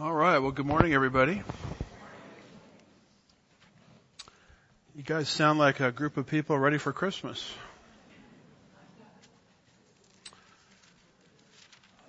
[0.00, 0.38] All right.
[0.38, 1.42] Well, good morning, everybody.
[4.96, 7.46] You guys sound like a group of people ready for Christmas.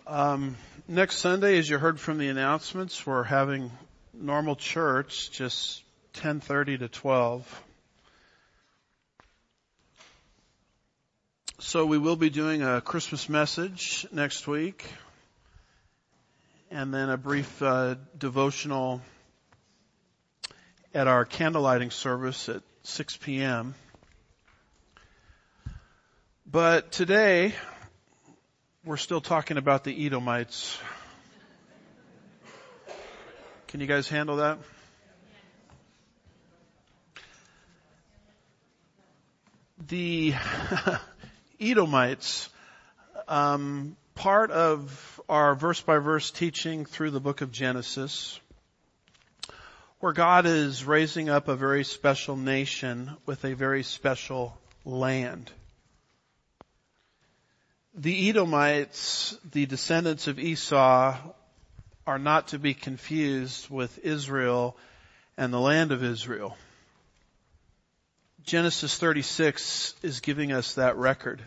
[0.07, 0.55] Um,
[0.87, 3.69] next Sunday, as you heard from the announcements, we're having
[4.13, 7.63] normal church, just 10:30 to 12.
[11.59, 14.85] So we will be doing a Christmas message next week
[16.73, 18.99] and then a brief uh, devotional
[20.91, 23.75] at our candlelighting service at 6 p.m.
[26.49, 27.53] But today,
[28.83, 30.79] we're still talking about the Edomites.
[33.67, 34.57] Can you guys handle that?
[39.87, 40.33] The
[41.61, 42.49] Edomites,
[43.27, 48.39] um, part of our verse by verse teaching through the book of Genesis,
[49.99, 55.51] where God is raising up a very special nation with a very special land.
[57.95, 61.17] The Edomites, the descendants of Esau,
[62.05, 64.75] are not to be confused with Israel
[65.37, 66.57] and the land of Israel.
[68.43, 71.41] Genesis 36 is giving us that record.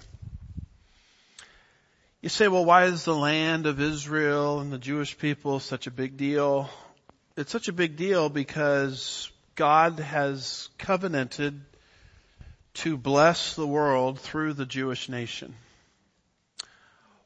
[2.26, 5.92] You say, well, why is the land of Israel and the Jewish people such a
[5.92, 6.68] big deal?
[7.36, 11.60] It's such a big deal because God has covenanted
[12.82, 15.54] to bless the world through the Jewish nation.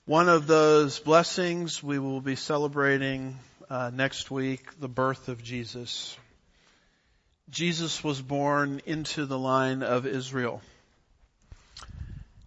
[0.05, 3.39] One of those blessings we will be celebrating
[3.71, 6.15] uh, next week, the birth of Jesus.
[7.48, 10.61] Jesus was born into the line of Israel.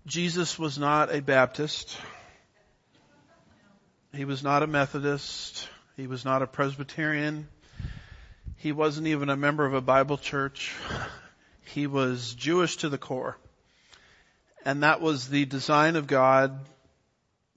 [0.06, 1.98] Jesus was not a Baptist.
[4.16, 5.68] He was not a Methodist.
[5.98, 7.48] He was not a Presbyterian.
[8.58, 10.72] He wasn't even a member of a Bible church.
[11.66, 13.38] He was Jewish to the core.
[14.64, 16.60] And that was the design of God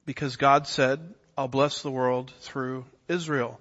[0.06, 1.00] because God said,
[1.36, 3.60] I'll bless the world through Israel.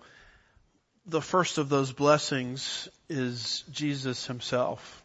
[1.05, 5.03] The first of those blessings is Jesus himself.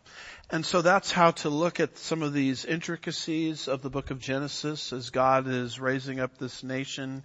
[0.48, 4.20] And so that's how to look at some of these intricacies of the book of
[4.20, 7.24] Genesis as God is raising up this nation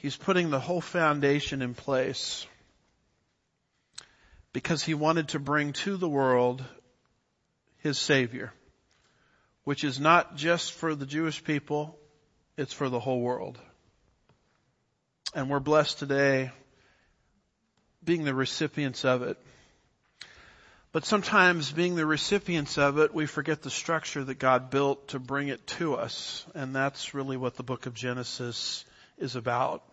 [0.00, 2.46] He's putting the whole foundation in place
[4.54, 6.64] because he wanted to bring to the world
[7.78, 8.50] his Savior,
[9.64, 11.98] which is not just for the Jewish people,
[12.56, 13.58] it's for the whole world.
[15.34, 16.50] And we're blessed today
[18.02, 19.36] being the recipients of it.
[20.92, 25.18] But sometimes being the recipients of it, we forget the structure that God built to
[25.18, 26.46] bring it to us.
[26.54, 28.86] And that's really what the book of Genesis
[29.18, 29.84] is about.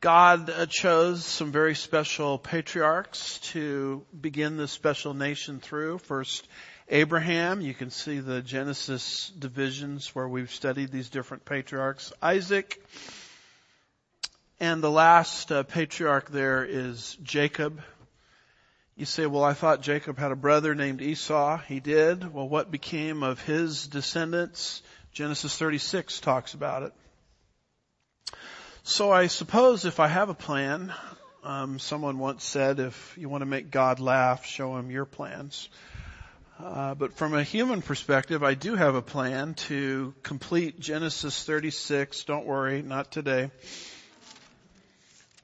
[0.00, 5.98] God uh, chose some very special patriarchs to begin this special nation through.
[5.98, 6.46] First,
[6.88, 7.60] Abraham.
[7.60, 12.12] You can see the Genesis divisions where we've studied these different patriarchs.
[12.22, 12.84] Isaac.
[14.60, 17.80] And the last uh, patriarch there is Jacob.
[18.96, 21.58] You say, well, I thought Jacob had a brother named Esau.
[21.58, 22.32] He did.
[22.32, 24.82] Well, what became of his descendants?
[25.12, 26.92] Genesis 36 talks about it.
[28.86, 30.92] So I suppose if I have a plan,
[31.42, 35.70] um, someone once said, if you want to make God laugh, show him your plans.
[36.62, 42.24] Uh, but from a human perspective, I do have a plan to complete Genesis 36.
[42.24, 43.50] Don't worry, not today.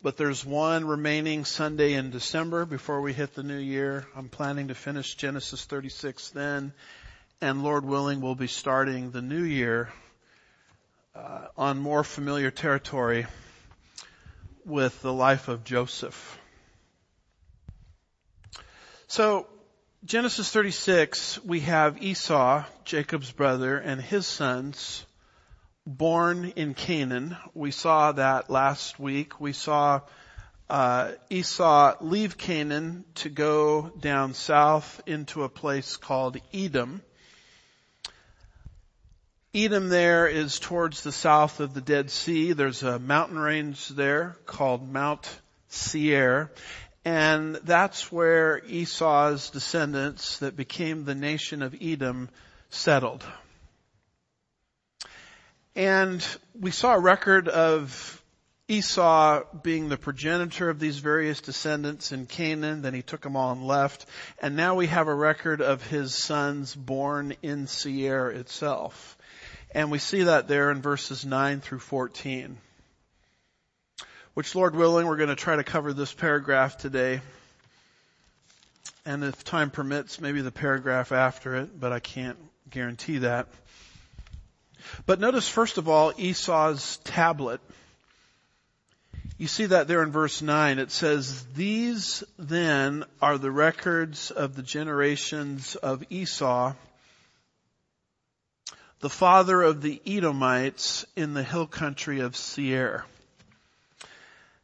[0.03, 4.07] But there's one remaining Sunday in December before we hit the new year.
[4.15, 6.75] I'm planning to finish Genesis 36 then.
[7.41, 9.89] And Lord willing, we'll be starting the new year
[11.21, 13.27] uh, on more familiar territory
[14.65, 16.39] with the life of Joseph.
[19.07, 19.47] So,
[20.05, 25.05] Genesis 36, we have Esau, Jacob's brother, and his sons
[25.87, 27.37] born in Canaan.
[27.53, 29.41] We saw that last week.
[29.41, 30.01] We saw
[30.71, 37.03] uh, Esau leave Canaan to go down south into a place called Edom.
[39.53, 42.53] Edom there is towards the south of the Dead Sea.
[42.53, 45.29] There's a mountain range there called Mount
[45.67, 46.53] Seir.
[47.05, 52.29] And that's where Esau's descendants that became the nation of Edom
[52.69, 53.25] settled.
[55.75, 56.25] And
[56.57, 58.23] we saw a record of
[58.69, 63.51] Esau being the progenitor of these various descendants in Canaan, then he took them all
[63.51, 64.07] and left.
[64.41, 69.17] And now we have a record of his sons born in Seir itself.
[69.73, 72.59] And we see that there in verses 9 through 14.
[74.35, 77.21] which Lord willing, we're going to try to cover this paragraph today.
[79.05, 82.39] And if time permits, maybe the paragraph after it, but I can't
[82.69, 83.49] guarantee that.
[85.07, 87.61] But notice first of all Esau's tablet.
[89.39, 90.79] You see that there in verse 9.
[90.79, 96.75] It says, These then are the records of the generations of Esau,
[99.01, 103.05] the father of the Edomites in the hill country of Seir.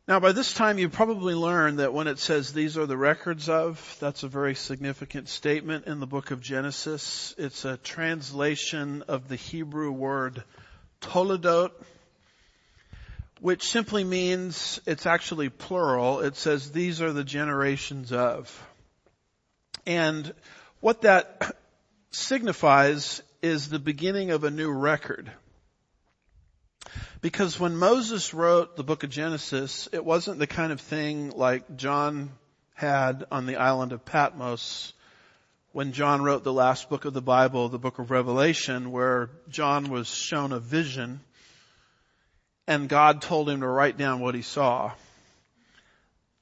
[0.06, 3.48] Now by this time you've probably learned that when it says these are the records
[3.48, 7.34] of, that's a very significant statement in the book of Genesis.
[7.38, 10.44] It's a translation of the Hebrew word
[11.00, 11.72] toledot,
[13.40, 16.20] which simply means it's actually plural.
[16.20, 18.66] It says these are the generations of.
[19.86, 20.32] And
[20.80, 21.56] what that
[22.10, 25.30] signifies is the beginning of a new record.
[27.20, 31.76] Because when Moses wrote the book of Genesis, it wasn't the kind of thing like
[31.76, 32.30] John
[32.74, 34.92] had on the island of Patmos
[35.72, 39.90] when John wrote the last book of the Bible, the book of Revelation, where John
[39.90, 41.20] was shown a vision
[42.66, 44.92] and God told him to write down what he saw.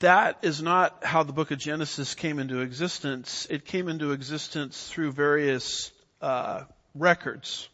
[0.01, 3.47] That is not how the book of Genesis came into existence.
[3.51, 5.91] It came into existence through various
[6.21, 6.65] uh,
[6.95, 7.69] records.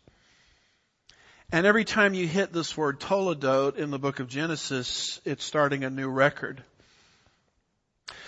[1.52, 5.82] And every time you hit this word toledot in the book of Genesis, it's starting
[5.82, 6.62] a new record.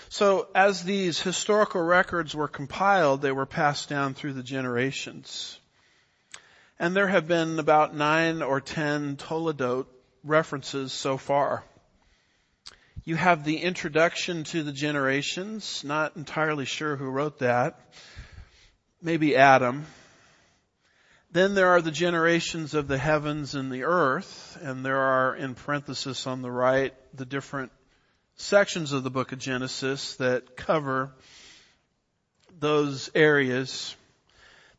[0.08, 5.58] So as these historical records were compiled, they were passed down through the generations.
[6.78, 9.86] And there have been about nine or ten toledot
[10.24, 11.64] references so far.
[13.04, 17.80] You have the introduction to the generations, not entirely sure who wrote that.
[19.00, 19.86] Maybe Adam.
[21.32, 25.54] Then there are the generations of the heavens and the earth, and there are in
[25.54, 27.72] parenthesis on the right the different
[28.36, 31.10] sections of the book of Genesis that cover
[32.60, 33.96] those areas.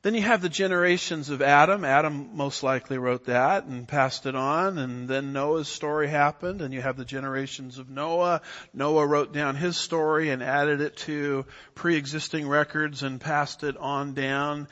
[0.03, 1.85] Then you have the generations of Adam.
[1.85, 6.71] Adam most likely wrote that and passed it on, and then Noah's story happened, and
[6.71, 8.41] you have the generations of Noah.
[8.75, 14.13] Noah wrote down his story and added it to pre-existing records and passed it on
[14.13, 14.67] down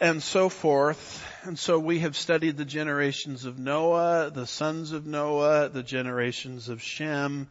[0.00, 1.24] and so forth.
[1.44, 6.68] And so we have studied the generations of Noah, the sons of Noah, the generations
[6.68, 7.48] of Shem,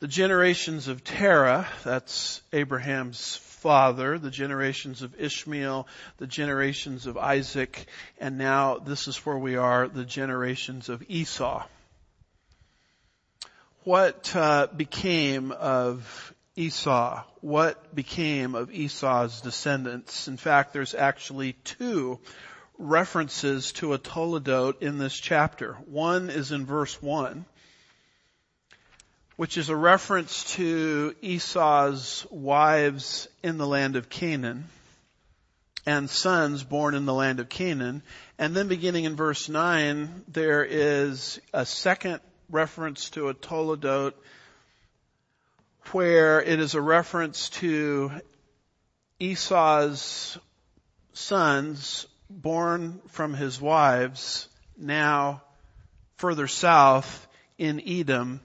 [0.00, 5.86] the generations of Terah, that's Abraham's father, the generations of Ishmael,
[6.18, 7.86] the generations of Isaac,
[8.18, 11.64] and now this is where we are, the generations of Esau.
[13.84, 17.22] What uh, became of Esau.
[17.42, 20.26] What became of Esau's descendants?
[20.26, 22.18] In fact, there's actually two
[22.78, 25.74] references to a Toledot in this chapter.
[25.86, 27.44] One is in verse 1,
[29.36, 34.64] which is a reference to Esau's wives in the land of Canaan
[35.84, 38.02] and sons born in the land of Canaan.
[38.38, 42.20] And then beginning in verse 9, there is a second
[42.50, 44.14] reference to a Toledot
[45.92, 48.10] where it is a reference to
[49.18, 50.38] Esau's
[51.12, 55.42] sons born from his wives now
[56.16, 57.26] further south
[57.58, 58.40] in Edom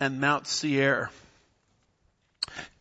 [0.00, 1.10] and Mount Seir.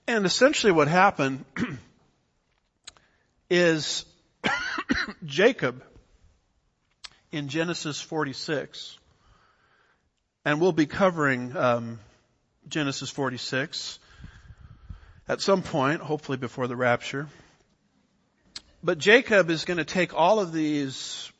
[0.07, 1.45] And essentially what happened
[3.49, 4.05] is
[5.25, 5.83] Jacob
[7.31, 8.97] in Genesis 46,
[10.43, 11.99] and we'll be covering um,
[12.71, 13.99] Genesis 46
[15.27, 17.27] at some point, hopefully before the rapture.
[18.83, 21.31] But Jacob is going to take all of these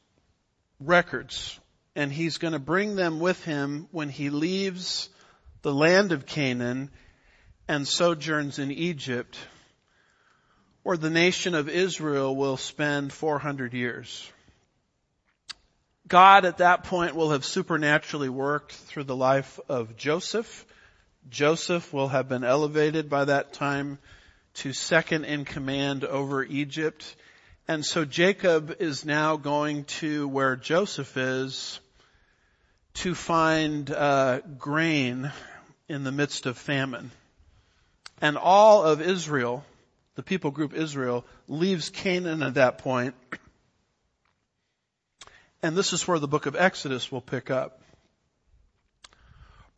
[0.79, 1.59] records
[1.95, 5.09] and he's going to bring them with him when he leaves
[5.61, 6.89] the land of Canaan
[7.67, 9.38] and sojourns in Egypt,
[10.83, 14.29] where the nation of Israel will spend 400 years.
[16.07, 20.65] God at that point will have supernaturally worked through the life of Joseph
[21.29, 23.99] Joseph will have been elevated by that time
[24.55, 27.15] to second in command over Egypt.
[27.67, 31.79] And so Jacob is now going to where Joseph is
[32.95, 35.31] to find uh, grain
[35.87, 37.11] in the midst of famine.
[38.21, 39.63] And all of Israel,
[40.15, 43.15] the people group Israel, leaves Canaan at that point.
[45.63, 47.80] And this is where the book of Exodus will pick up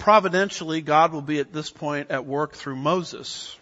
[0.03, 3.57] providentially, God will be at this point at work through Moses.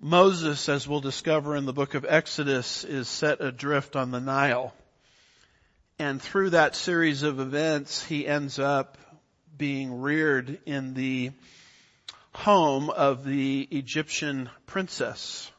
[0.00, 4.72] Moses, as we'll discover in the book of Exodus, is set adrift on the Nile.
[5.98, 8.96] And through that series of events, he ends up
[9.54, 11.32] being reared in the
[12.32, 15.52] home of the Egyptian princess.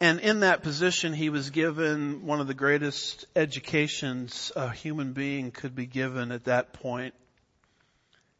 [0.00, 5.50] And in that position, he was given one of the greatest educations a human being
[5.50, 7.14] could be given at that point.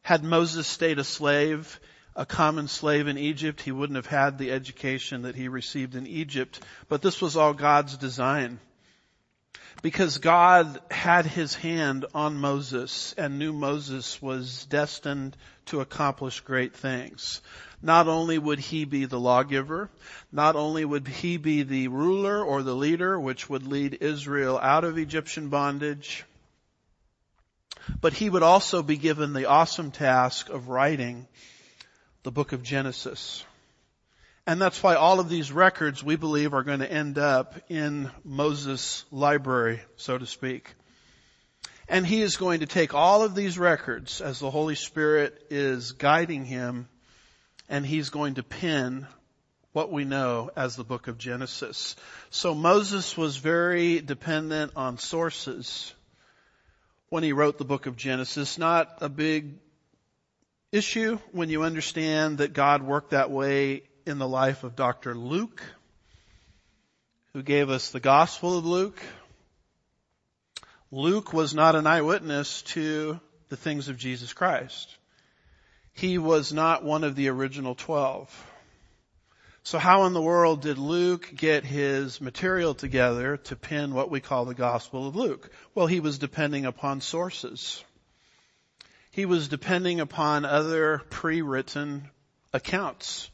[0.02, 1.80] Had Moses stayed a slave,
[2.16, 6.06] a common slave in Egypt, he wouldn't have had the education that he received in
[6.06, 6.60] Egypt.
[6.88, 8.58] But this was all God's design.
[9.82, 15.36] Because God had his hand on Moses and knew Moses was destined
[15.66, 17.40] to accomplish great things.
[17.80, 19.88] Not only would he be the lawgiver,
[20.32, 24.82] not only would he be the ruler or the leader which would lead Israel out
[24.82, 26.24] of Egyptian bondage,
[28.00, 31.26] but he would also be given the awesome task of writing
[32.22, 33.44] the book of Genesis.
[34.46, 38.10] And that's why all of these records we believe are going to end up in
[38.24, 40.74] Moses' library, so to speak.
[41.88, 45.92] And he is going to take all of these records as the Holy Spirit is
[45.92, 46.88] guiding him
[47.68, 49.06] and he's going to pen
[49.72, 51.94] what we know as the book of Genesis.
[52.30, 55.92] So Moses was very dependent on sources
[57.08, 58.58] when he wrote the book of Genesis.
[58.58, 59.54] Not a big
[60.72, 65.14] issue when you understand that God worked that way in the life of Dr.
[65.14, 65.62] Luke,
[67.32, 69.00] who gave us the Gospel of Luke.
[70.90, 74.98] Luke was not an eyewitness to the things of Jesus Christ
[75.98, 78.30] he was not one of the original twelve.
[79.68, 84.18] So how in the world did Luke get his material together to pen what we
[84.18, 85.50] call the Gospel of Luke?
[85.74, 87.84] Well, he was depending upon sources.
[89.10, 92.08] He was depending upon other pre-written
[92.50, 93.28] accounts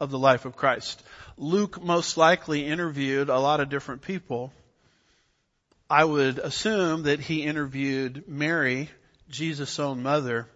[0.00, 1.02] of the life of Christ.
[1.36, 4.50] Luke most likely interviewed a lot of different people.
[5.90, 8.88] I would assume that he interviewed Mary,
[9.28, 10.48] Jesus' own mother,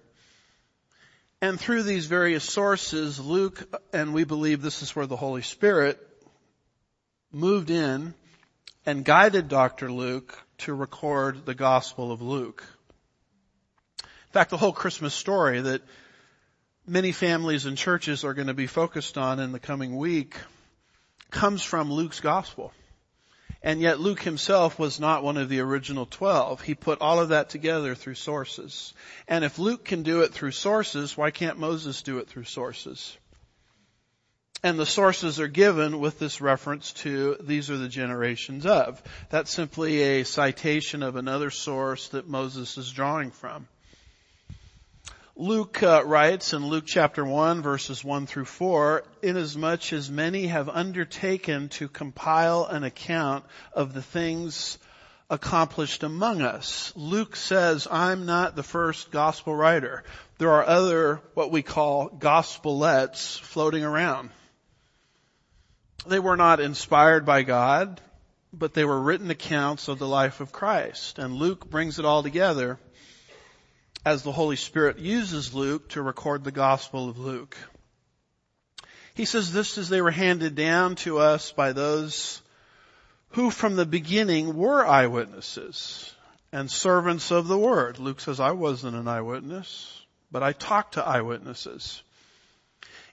[1.41, 5.99] and through these various sources, Luke, and we believe this is where the Holy Spirit
[7.31, 8.15] moved in
[8.85, 9.93] and guided Dr.
[9.93, 12.65] Luke to record the Gospel of Luke.
[14.03, 15.83] In fact, the whole Christmas story that
[16.87, 20.37] many families and churches are going to be focused on in the coming week
[21.31, 22.73] comes from Luke's Gospel.
[23.63, 26.61] And yet Luke himself was not one of the original twelve.
[26.61, 28.95] He put all of that together through sources.
[29.27, 33.17] And if Luke can do it through sources, why can't Moses do it through sources?
[34.63, 39.01] And the sources are given with this reference to these are the generations of.
[39.31, 43.69] That's simply a citation of another source that Moses is drawing from.
[45.41, 50.69] Luke uh, writes in Luke chapter 1 verses 1 through 4, inasmuch as many have
[50.69, 54.79] undertaken to compile an account of the things
[55.31, 56.93] accomplished among us.
[56.97, 60.03] Luke says, I'm not the first gospel writer.
[60.39, 64.31] There are other, what we call gospelettes floating around.
[66.05, 68.01] They were not inspired by God,
[68.53, 71.21] but they were written accounts of the life of Christ.
[71.21, 72.81] And Luke brings it all together
[74.09, 77.59] as the Holy Spirit uses Luke to record the Gospel of Luke.
[79.15, 82.41] He says this is as they were handed down to us by those
[83.33, 86.11] who from the beginning were eyewitnesses
[86.53, 87.99] and servants of the word.
[87.99, 90.01] Luke says, I wasn't an eyewitness,
[90.33, 92.03] but I talked to eyewitnesses.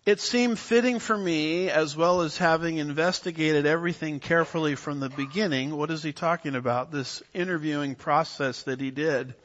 [0.06, 5.76] It seemed fitting for me, as well as having investigated everything carefully from the beginning.
[5.76, 6.90] What is he talking about?
[6.90, 9.36] This interviewing process that he did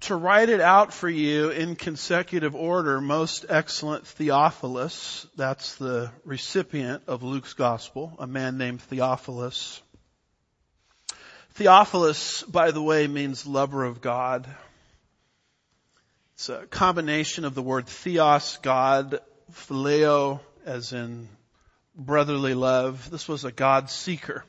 [0.00, 7.04] to write it out for you in consecutive order, most excellent Theophilus, that's the recipient
[7.06, 9.80] of Luke's gospel, a man named Theophilus.
[11.54, 14.46] Theophilus, by the way, means lover of God.
[16.34, 21.28] It's a combination of the word theos, God, phileo, as in
[21.94, 23.10] brotherly love.
[23.10, 24.44] This was a God seeker.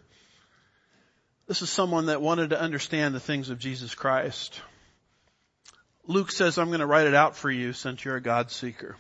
[1.48, 4.60] This is someone that wanted to understand the things of Jesus Christ.
[6.10, 8.96] Luke says, I'm going to write it out for you since you're a God seeker.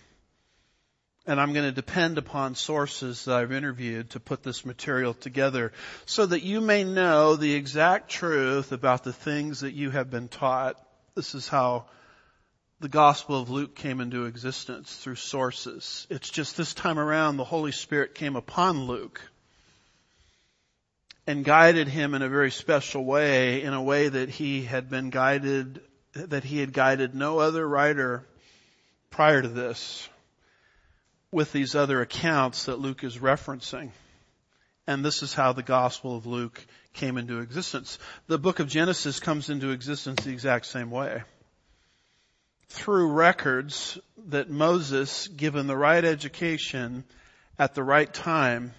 [1.25, 5.71] And I'm going to depend upon sources that I've interviewed to put this material together
[6.05, 10.27] so that you may know the exact truth about the things that you have been
[10.27, 10.81] taught.
[11.15, 11.85] This is how
[12.81, 16.07] the Gospel of Luke came into existence through sources.
[16.09, 19.21] It's just this time around the Holy Spirit came upon Luke
[21.25, 25.09] and guided him in a very special way, in a way that he had been
[25.09, 25.81] guided
[26.13, 28.25] that he had guided no other writer
[29.09, 30.07] prior to this
[31.31, 33.91] with these other accounts that Luke is referencing.
[34.87, 37.99] And this is how the Gospel of Luke came into existence.
[38.27, 41.23] The book of Genesis comes into existence the exact same way.
[42.69, 43.97] Through records
[44.27, 47.03] that Moses, given the right education
[47.59, 48.73] at the right time,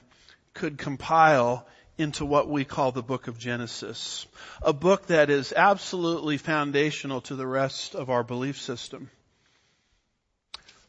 [0.55, 1.67] could compile
[1.99, 4.27] into what we call the book of Genesis.
[4.63, 9.11] A book that is absolutely foundational to the rest of our belief system.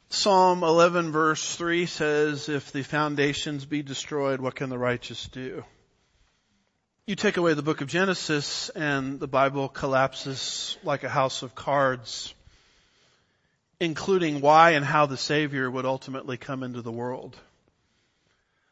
[0.09, 5.63] Psalm 11 verse 3 says, if the foundations be destroyed, what can the righteous do?
[7.05, 11.55] You take away the book of Genesis and the Bible collapses like a house of
[11.55, 12.35] cards,
[13.79, 17.35] including why and how the Savior would ultimately come into the world.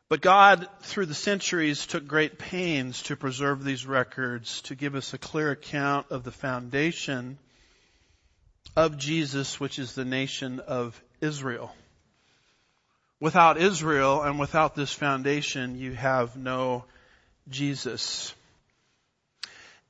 [0.10, 5.14] But God, through the centuries, took great pains to preserve these records, to give us
[5.14, 7.38] a clear account of the foundation
[8.76, 11.76] of Jesus, which is the nation of Israel.
[13.20, 16.86] Without Israel and without this foundation, you have no
[17.50, 18.34] Jesus.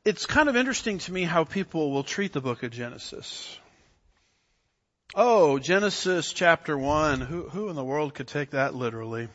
[0.04, 3.60] It's kind of interesting to me how people will treat the book of Genesis.
[5.14, 7.22] Oh, Genesis chapter 1.
[7.22, 9.28] Who, who in the world could take that literally?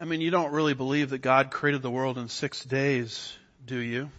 [0.00, 3.36] I mean, you don't really believe that God created the world in six days,
[3.66, 4.10] do you?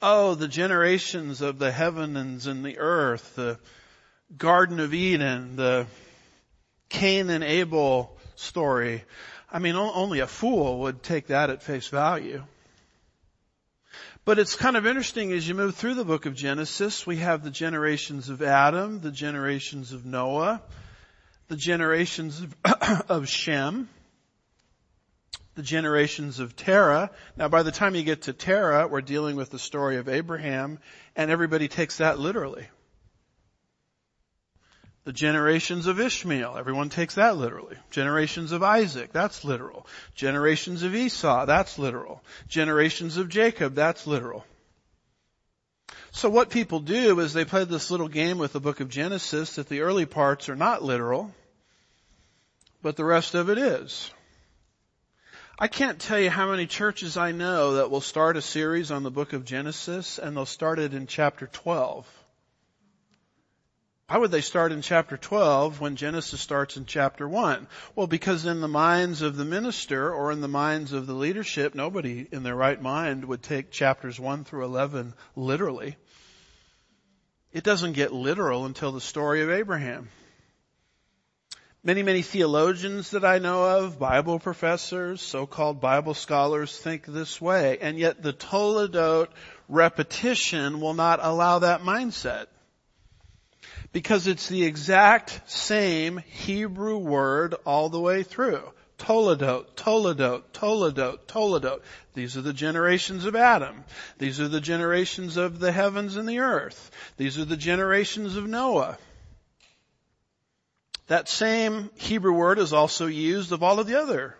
[0.00, 3.58] Oh, the generations of the heavens and the earth, the
[4.34, 5.86] Garden of Eden, the
[6.88, 9.04] Cain and Abel story.
[9.52, 12.42] I mean, only a fool would take that at face value.
[14.24, 17.44] But it's kind of interesting as you move through the book of Genesis, we have
[17.44, 20.62] the generations of Adam, the generations of Noah,
[21.48, 22.56] the generations of,
[23.10, 23.88] of Shem,
[25.56, 27.10] the generations of Terah.
[27.36, 30.78] Now by the time you get to Terah, we're dealing with the story of Abraham,
[31.16, 32.68] and everybody takes that literally
[35.06, 36.58] the generations of Ishmael.
[36.58, 37.76] Everyone takes that literally.
[37.90, 39.86] Generations of Isaac, that's literal.
[40.16, 42.24] Generations of Esau, that's literal.
[42.48, 44.44] Generations of Jacob, that's literal.
[46.10, 49.54] So what people do is they play this little game with the book of Genesis
[49.54, 51.32] that the early parts are not literal,
[52.82, 54.10] but the rest of it is.
[55.58, 59.02] I can't tell you how many churches I know that will start a series on
[59.02, 62.06] the book of Genesis and they'll start it in chapter 12
[64.08, 67.66] why would they start in chapter 12 when Genesis starts in chapter 1?
[67.96, 71.74] Well, because in the minds of the minister or in the minds of the leadership,
[71.74, 75.96] nobody in their right mind would take chapters 1 through 11 literally.
[77.52, 80.08] It doesn't get literal until the story of Abraham.
[81.86, 87.78] Many, many theologians that I know of, Bible professors, so-called Bible scholars think this way,
[87.80, 89.28] and yet the Toledot
[89.68, 92.46] repetition will not allow that mindset
[93.92, 98.68] because it's the exact same Hebrew word all the way through.
[98.98, 101.82] Toledot, Toledot, Toledot, Toledot.
[102.14, 103.84] These are the generations of Adam.
[104.18, 106.90] These are the generations of the heavens and the earth.
[107.16, 108.98] These are the generations of Noah.
[111.08, 114.36] That same Hebrew word is also used of all of the other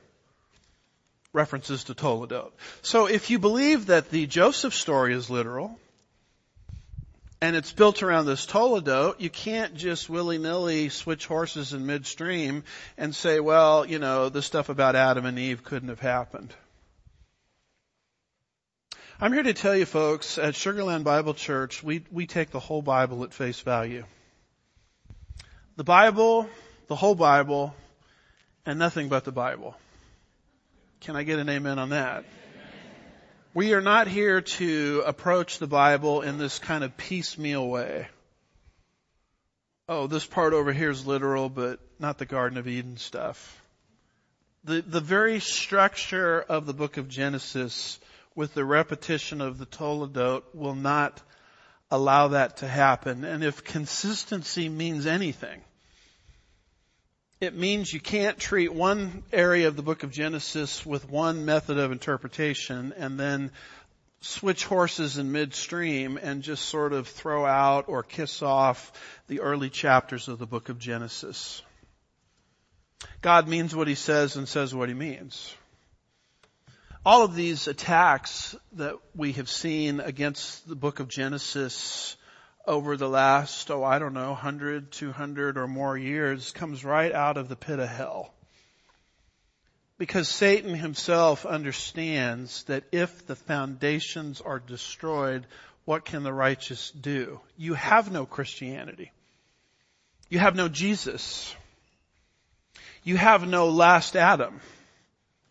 [1.33, 2.51] references to Toledot.
[2.83, 5.79] So if you believe that the Joseph story is literal,
[7.41, 12.65] and it's built around this Toledot, you can't just willy-nilly switch horses in midstream
[12.97, 16.53] and say, well, you know, the stuff about Adam and Eve couldn't have happened.
[19.21, 22.61] I'm here to tell you folks, at Sugar Land Bible Church, we, we take the
[22.61, 24.05] whole Bible at face value.
[25.77, 26.49] The Bible,
[26.89, 27.75] the whole Bible,
[28.65, 29.77] and nothing but the Bible.
[31.01, 32.25] Can I get an amen on that?
[33.53, 38.09] We are not here to approach the Bible in this kind of piecemeal way.
[39.87, 43.63] Oh, this part over here is literal, but not the Garden of Eden stuff.
[44.65, 48.01] The, the very structure of the book of Genesis
[48.35, 51.21] with the repetition of the Toledot will not
[51.91, 53.25] allow that to happen.
[53.25, 55.61] And if consistency means anything,
[57.41, 61.79] it means you can't treat one area of the book of Genesis with one method
[61.79, 63.51] of interpretation and then
[64.21, 68.93] switch horses in midstream and just sort of throw out or kiss off
[69.29, 71.63] the early chapters of the book of Genesis.
[73.21, 75.55] God means what he says and says what he means.
[77.07, 82.17] All of these attacks that we have seen against the book of Genesis
[82.67, 87.37] over the last, oh, I don't know, 100, 200 or more years comes right out
[87.37, 88.35] of the pit of hell.
[89.99, 95.47] Because Satan himself understands that if the foundations are destroyed,
[95.85, 97.39] what can the righteous do?
[97.57, 99.13] You have no Christianity.
[100.29, 101.55] You have no Jesus.
[103.05, 104.61] You have no last Adam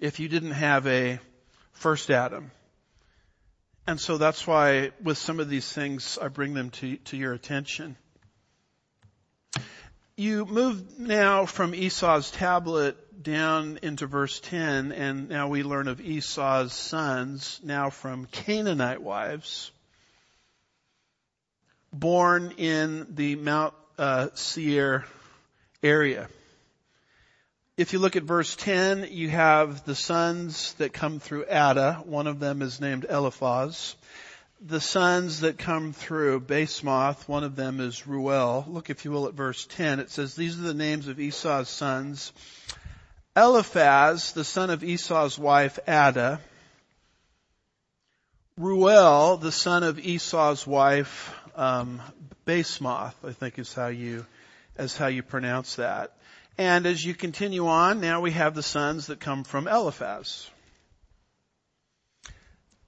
[0.01, 1.17] if you didn't have a
[1.75, 2.51] first Adam.
[3.88, 7.33] And so that's why with some of these things, I bring them to, to your
[7.33, 7.95] attention.
[10.17, 15.99] You move now from Esau's tablet down into verse 10, and now we learn of
[15.99, 19.71] Esau's sons, now from Canaanite wives,
[21.91, 25.05] born in the Mount uh, Seir
[25.83, 26.29] area.
[27.77, 31.95] If you look at verse 10, you have the sons that come through Adah.
[32.05, 33.97] One of them is named Eliphaz.
[34.61, 38.63] The sons that come through Basemath, one of them is Ruel.
[38.69, 39.99] Look, if you will, at verse 10.
[39.99, 42.31] It says, these are the names of Esau's sons.
[43.35, 46.39] Eliphaz, the son of Esau's wife, Adah.
[48.57, 52.01] Ruel, the son of Esau's wife, um,
[52.47, 54.25] Basemath, I think is how you,
[54.77, 56.13] as how you pronounce that.
[56.57, 60.49] And as you continue on, now we have the sons that come from Eliphaz.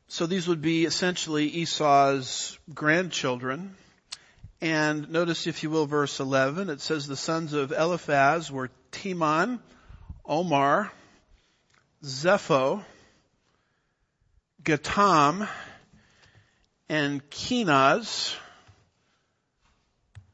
[0.08, 3.75] So these would be essentially Esau's grandchildren.
[4.62, 9.60] And notice, if you will, verse 11, it says the sons of Eliphaz were Teman,
[10.25, 10.91] Omar,
[12.03, 12.84] Zepho,
[14.63, 15.47] Gatam,
[16.88, 18.36] and Kenaz.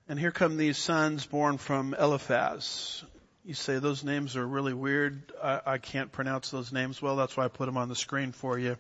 [0.08, 3.04] And here come these sons born from Eliphaz.
[3.46, 5.34] You say those names are really weird.
[5.44, 7.18] I, I, can't pronounce those names well.
[7.18, 8.78] That's why I put them on the screen for you,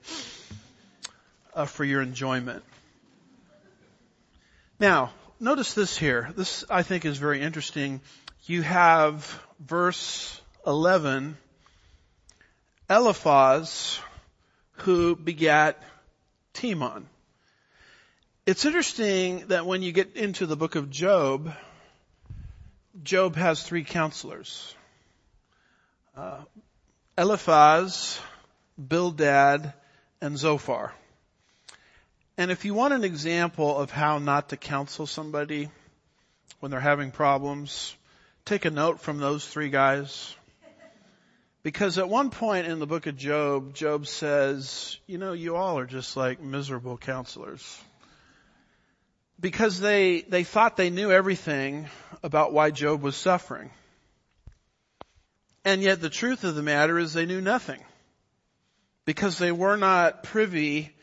[1.54, 2.64] uh, for your enjoyment.
[4.80, 6.32] Now, notice this here.
[6.38, 8.00] This I think is very interesting.
[8.46, 11.36] You have verse 11,
[12.90, 14.00] Eliphaz,
[14.78, 15.84] who begat
[16.54, 17.04] Teman.
[18.46, 21.54] It's interesting that when you get into the book of Job,
[23.02, 24.76] Job has three counselors.
[26.16, 26.42] Uh,
[27.18, 28.20] Eliphaz,
[28.78, 29.74] Bildad,
[30.22, 30.94] and Zophar.
[32.38, 35.70] And if you want an example of how not to counsel somebody
[36.60, 37.96] when they're having problems,
[38.46, 40.36] take a note from those three guys.
[41.64, 45.80] Because at one point in the book of Job, Job says, you know, you all
[45.80, 47.80] are just like miserable counselors
[49.44, 51.90] because they, they thought they knew everything
[52.24, 53.72] about why Job was suffering.
[55.66, 57.82] And yet the truth of the matter is they knew nothing.
[59.04, 60.96] Because they were not privy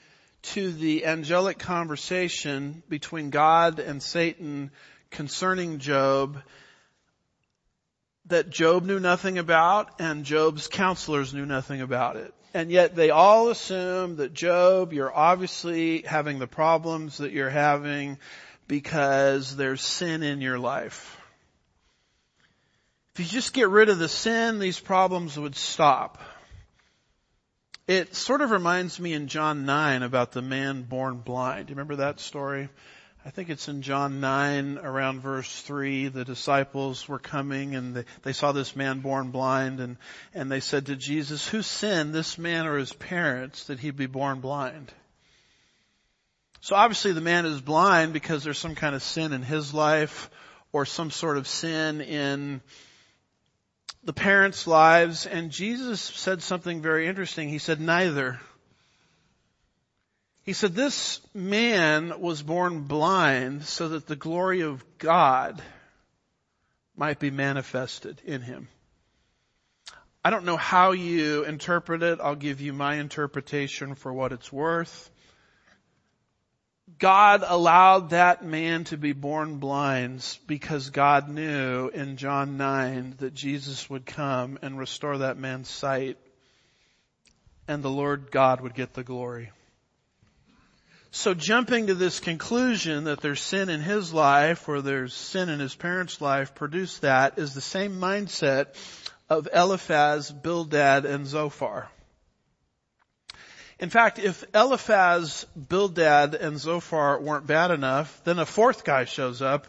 [0.55, 4.71] to the angelic conversation between God and Satan
[5.11, 6.43] concerning Job
[8.25, 12.33] that Job knew nothing about and Job's counselors knew nothing about it.
[12.53, 18.19] And yet they all assume that Job, you're obviously having the problems that you're having
[18.67, 21.17] because there's sin in your life.
[23.15, 26.19] If you just get rid of the sin, these problems would stop.
[27.87, 31.67] It sort of reminds me in John 9 about the man born blind.
[31.67, 32.69] Do you remember that story?
[33.23, 36.09] I think it's in John 9 around verse 3.
[36.09, 39.99] The disciples were coming and they, they, saw this man born blind and,
[40.33, 44.07] and they said to Jesus, who sinned, this man or his parents, that he be
[44.07, 44.91] born blind?
[46.63, 50.31] So obviously the man is blind because there's some kind of sin in his life
[50.73, 52.63] or some sort of sin in
[54.03, 55.27] the parents' lives.
[55.27, 57.51] And Jesus said something very interesting.
[57.51, 58.41] He said, neither.
[60.51, 65.63] He said, this man was born blind so that the glory of God
[66.97, 68.67] might be manifested in him.
[70.25, 72.19] I don't know how you interpret it.
[72.21, 75.09] I'll give you my interpretation for what it's worth.
[76.99, 83.35] God allowed that man to be born blind because God knew in John 9 that
[83.35, 86.19] Jesus would come and restore that man's sight
[87.69, 89.53] and the Lord God would get the glory.
[91.13, 95.59] So jumping to this conclusion that there's sin in his life or there's sin in
[95.59, 98.67] his parents' life produced that is the same mindset
[99.29, 101.89] of Eliphaz, Bildad, and Zophar.
[103.81, 109.43] In fact, if Eliphaz, Bildad, and Zophar weren't bad enough, then a fourth guy shows
[109.43, 109.67] up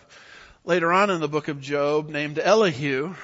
[0.63, 3.15] later on in the book of Job named Elihu.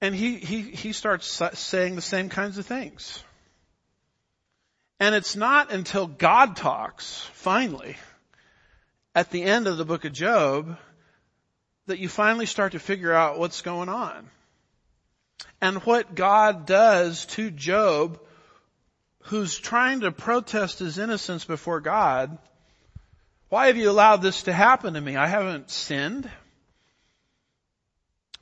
[0.00, 3.22] And he, he, he starts saying the same kinds of things.
[5.00, 7.96] And it's not until God talks, finally,
[9.14, 10.76] at the end of the book of Job,
[11.86, 14.28] that you finally start to figure out what's going on.
[15.62, 18.20] And what God does to Job,
[19.24, 22.36] who's trying to protest his innocence before God,
[23.48, 25.16] why have you allowed this to happen to me?
[25.16, 26.30] I haven't sinned.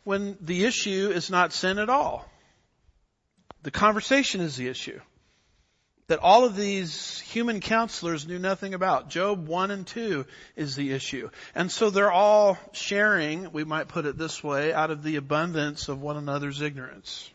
[0.03, 2.29] When the issue is not sin at all.
[3.63, 5.01] The conversation is the issue.
[6.09, 9.11] That all of these human counselors knew nothing about.
[9.11, 10.25] Job 1 and 2
[10.57, 11.29] is the issue.
[11.55, 15.89] And so they're all sharing, we might put it this way, out of the abundance
[15.89, 17.31] of one another's ignorance.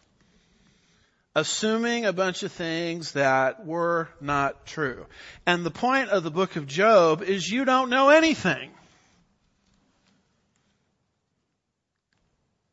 [1.36, 5.06] Assuming a bunch of things that were not true.
[5.46, 8.72] And the point of the book of Job is you don't know anything.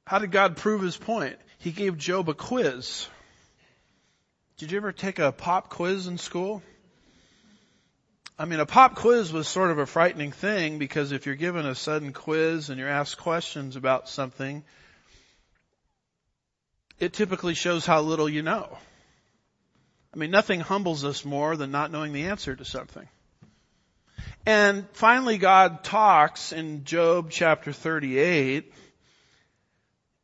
[0.07, 1.37] How did God prove his point?
[1.59, 3.07] He gave Job a quiz.
[4.61, 6.63] Did you ever take a pop quiz in school?
[8.39, 11.65] I mean, a pop quiz was sort of a frightening thing because if you're given
[11.65, 14.63] a sudden quiz and you're asked questions about something,
[16.99, 18.77] it typically shows how little you know.
[20.13, 23.09] I mean, nothing humbles us more than not knowing the answer to something.
[24.45, 28.75] And finally God talks in Job chapter 38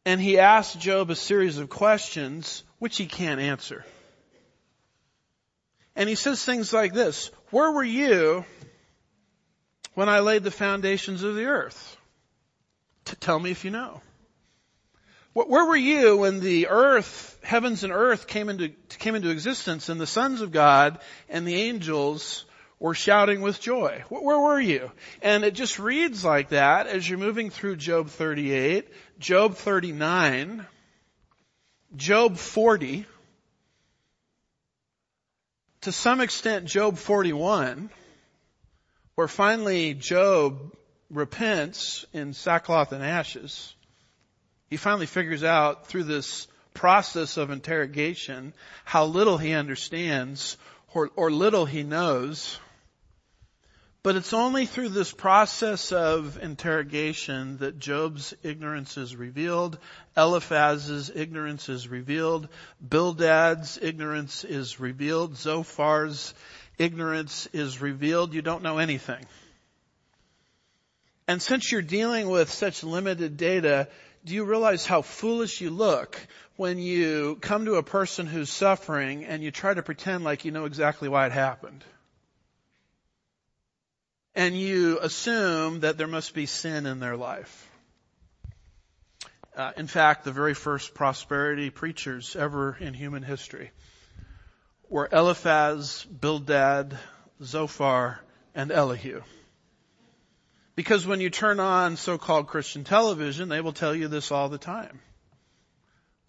[0.05, 3.87] and he asks Job a series of questions which he can't answer.
[5.97, 8.45] And he says things like this, where were you
[9.95, 11.97] when I laid the foundations of the earth?
[13.07, 14.03] To tell me if you know.
[15.33, 20.01] Where were you when the earth, heavens and earth came into, came into existence and
[20.01, 22.47] the sons of God and the angels
[22.79, 24.03] were shouting with joy?
[24.09, 24.91] Where were you?
[25.23, 30.67] And it just reads like that as you're moving through Job 38, Job 39,
[31.97, 33.07] Job 40,
[35.87, 37.91] to some extent Job 41,
[39.15, 40.75] where finally Job
[41.11, 43.73] repents in sackcloth and ashes.
[44.69, 48.53] He finally figures out through this process of interrogation
[48.85, 50.57] how little he understands
[50.93, 52.59] or, or little he knows
[54.07, 59.79] but it's only through this process of interrogation that Job's ignorance is revealed,
[60.17, 62.49] Eliphaz's ignorance is revealed,
[62.89, 66.35] Bildad's ignorance is revealed, Zophar's
[66.79, 68.33] ignorance is revealed.
[68.33, 69.27] You don't know anything.
[71.27, 73.89] And since you're dealing with such limited data,
[74.25, 76.17] do you realize how foolish you look
[76.55, 80.53] when you come to a person who's suffering and you try to pretend like you
[80.53, 81.83] know exactly why it happened?
[84.37, 87.69] And you assume that there must be sin in their life.
[89.57, 93.71] Uh, in fact, the very first prosperity preachers ever in human history
[94.91, 96.97] were Eliphaz, Bildad,
[97.43, 98.21] Zophar,
[98.55, 99.23] and Elihu.
[100.75, 104.59] Because when you turn on so-called Christian television, they will tell you this all the
[104.59, 105.01] time.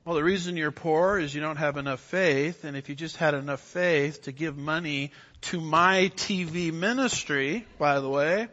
[0.08, 3.18] Well, the reason you're poor is you don't have enough faith, and if you just
[3.18, 8.48] had enough faith to give money to my TV ministry, by the way,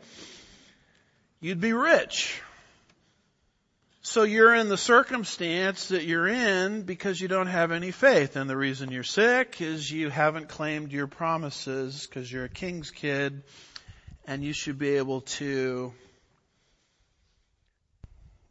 [1.41, 2.43] you'd be rich.
[4.03, 8.35] So you're in the circumstance that you're in because you don't have any faith.
[8.35, 12.91] And the reason you're sick is you haven't claimed your promises because you're a king's
[12.91, 13.45] kid
[14.27, 15.93] and you should be able to,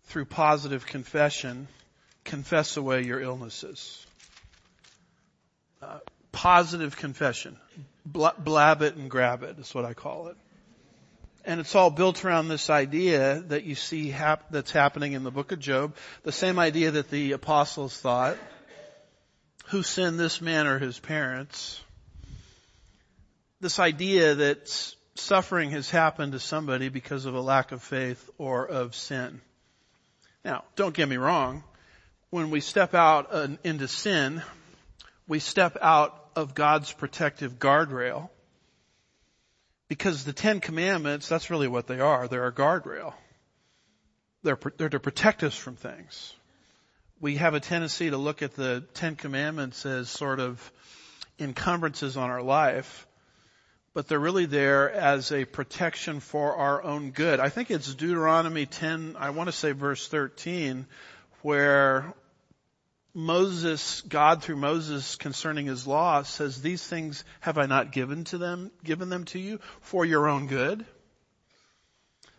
[0.05, 1.67] through positive confession,
[2.23, 4.05] confess away your illnesses.
[5.81, 5.99] Uh,
[6.31, 7.57] positive confession.
[8.05, 10.37] blab it and grab it is what I call it.
[11.45, 15.31] And it's all built around this idea that you see hap- that's happening in the
[15.31, 15.95] book of Job.
[16.23, 18.37] The same idea that the apostles thought.
[19.67, 21.81] Who sinned this man or his parents?
[23.59, 28.65] This idea that suffering has happened to somebody because of a lack of faith or
[28.65, 29.41] of sin.
[30.45, 31.63] Now, don't get me wrong
[32.33, 34.41] when we step out uh, into sin,
[35.27, 38.27] we step out of God's protective guardrail.
[39.87, 42.27] Because the Ten Commandments, that's really what they are.
[42.27, 43.13] They're a guardrail.
[44.41, 46.33] They're, they're to protect us from things.
[47.21, 50.71] We have a tendency to look at the Ten Commandments as sort of
[51.37, 53.05] encumbrances on our life,
[53.93, 57.39] but they're really there as a protection for our own good.
[57.39, 60.87] I think it's Deuteronomy 10, I want to say verse 13,
[61.43, 62.15] where
[63.13, 68.39] Moses, God through Moses concerning his law says, these things have I not given to
[68.39, 70.85] them, given them to you for your own good.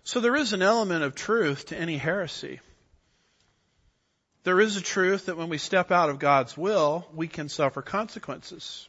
[0.03, 2.61] So there is an element of truth to any heresy.
[4.43, 7.81] There is a truth that when we step out of God's will, we can suffer
[7.81, 8.89] consequences.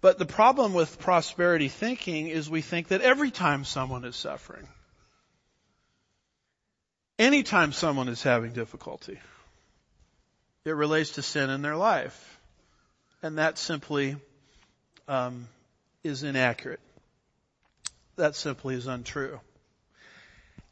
[0.00, 4.66] But the problem with prosperity thinking is we think that every time someone is suffering,
[7.18, 9.20] anytime someone is having difficulty,
[10.64, 12.40] it relates to sin in their life.
[13.22, 14.16] And that simply
[15.08, 15.48] um,
[16.02, 16.80] is inaccurate.
[18.16, 19.40] That simply is untrue.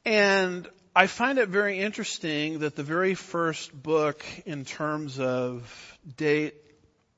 [0.05, 6.55] And I find it very interesting that the very first book in terms of date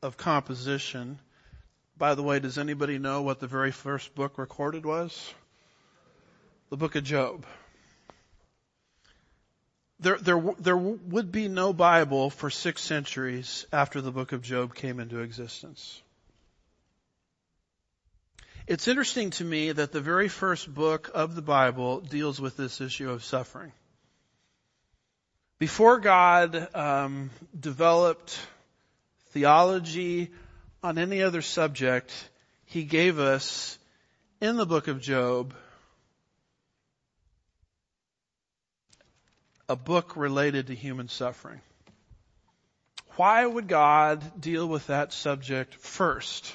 [0.02, 1.18] of composition
[2.02, 5.32] By the way, does anybody know what the very first book recorded was?
[6.70, 7.46] The book of Job.
[10.02, 14.74] There, there, there would be no Bible for six centuries after the book of Job
[14.74, 16.02] came into existence.
[18.66, 22.80] It's interesting to me that the very first book of the Bible deals with this
[22.80, 23.70] issue of suffering.
[25.60, 28.36] Before God um, developed
[29.30, 30.32] theology
[30.82, 32.12] on any other subject,
[32.64, 33.78] He gave us
[34.40, 35.54] in the book of Job
[39.72, 41.62] a book related to human suffering.
[43.16, 46.54] Why would God deal with that subject first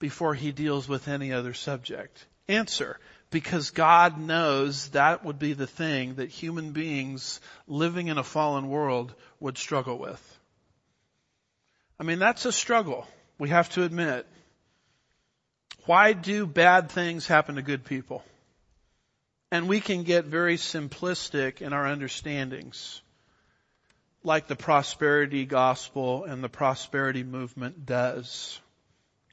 [0.00, 2.26] before he deals with any other subject?
[2.48, 2.98] Answer.
[3.30, 8.68] Because God knows that would be the thing that human beings living in a fallen
[8.68, 10.38] world would struggle with.
[12.00, 13.06] I mean, that's a struggle.
[13.38, 14.26] We have to admit.
[15.86, 18.24] Why do bad things happen to good people?
[19.52, 23.02] And we can get very simplistic in our understandings,
[24.24, 28.58] like the prosperity gospel and the prosperity movement does.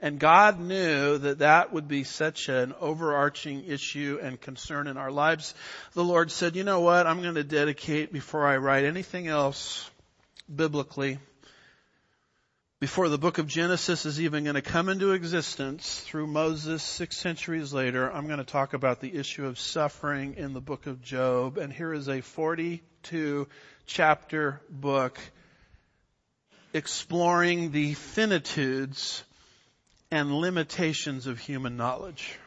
[0.02, 5.10] And God knew that that would be such an overarching issue and concern in our
[5.10, 5.54] lives.
[5.94, 7.08] The Lord said, you know what?
[7.08, 9.90] I'm going to dedicate before I write anything else
[10.54, 11.20] biblically
[12.80, 17.18] before the book of Genesis is even going to come into existence through Moses six
[17.18, 21.02] centuries later, I'm going to talk about the issue of suffering in the book of
[21.02, 21.58] Job.
[21.58, 23.50] And here is a 42
[23.86, 25.20] chapter book
[26.74, 29.26] exploring the finitudes
[30.10, 32.38] and limitations of human knowledge.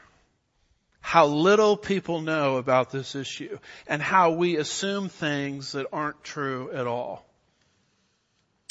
[1.03, 6.71] How little people know about this issue and how we assume things that aren't true
[6.73, 7.27] at all.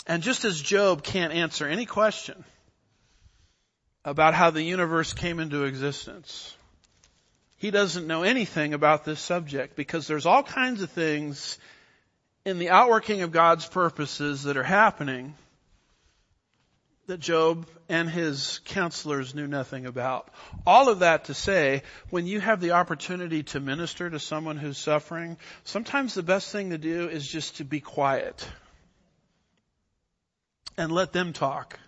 [0.08, 2.44] And just as Job can't answer any question
[4.04, 6.56] about how the universe came into existence,
[7.58, 11.60] he doesn't know anything about this subject because there's all kinds of things
[12.44, 15.36] in the outworking of God's purposes that are happening
[17.06, 20.30] that Job and his counselors knew nothing about.
[20.66, 24.78] All of that to say, when you have the opportunity to minister to someone who's
[24.78, 28.48] suffering, sometimes the best thing to do is just to be quiet
[30.78, 31.80] and let them talk.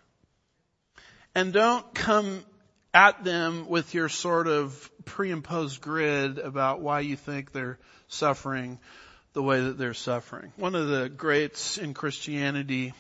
[1.36, 2.44] And don't come
[2.94, 8.80] at them with your sort of pre-imposed grid about why you think they're suffering
[9.34, 10.54] the way that they're suffering.
[10.58, 12.94] One of the greats in Christianity,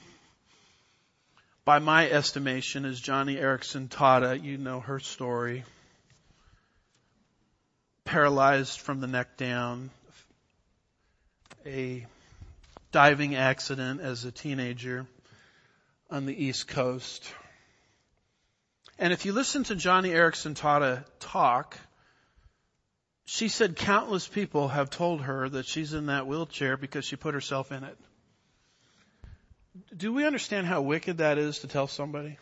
[1.64, 4.42] by my estimation, is Joni Eareckson Tada.
[4.42, 5.64] You know her story.
[8.04, 9.92] Paralyzed from the neck down.
[11.68, 12.06] A
[12.92, 15.06] diving accident as a teenager
[16.14, 17.34] on the East Coast.
[19.00, 21.76] And if you listen to Joni Eareckson Tada talk,
[23.26, 27.34] she said countless people have told her that she's in that wheelchair because she put
[27.34, 27.98] herself in it.
[29.98, 32.38] Do we understand how wicked that is to tell somebody?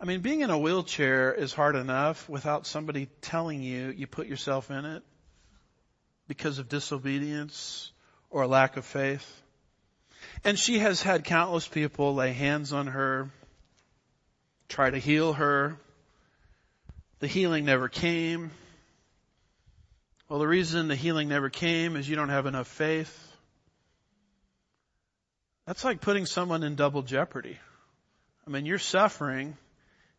[0.00, 4.28] I mean, being in a wheelchair is hard enough without somebody telling you you put
[4.28, 5.02] yourself in it
[6.28, 7.90] because of disobedience
[8.30, 9.42] or lack of faith.
[10.42, 13.30] And she has had countless people lay hands on her,
[14.68, 15.76] try to heal her.
[17.20, 18.50] The healing never came.
[20.28, 23.20] Well, the reason the healing never came is you don't have enough faith.
[25.66, 27.58] That's like putting someone in double jeopardy.
[28.46, 29.56] I mean, you're suffering,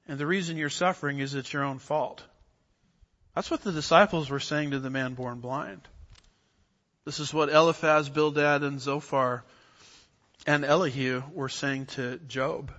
[0.07, 2.23] and the reason you're suffering is it's your own fault.
[3.35, 5.81] That's what the disciples were saying to the man born blind.
[7.03, 9.43] This is what Eliphaz, Bildad, and Zophar
[10.45, 12.71] and Elihu were saying to Job.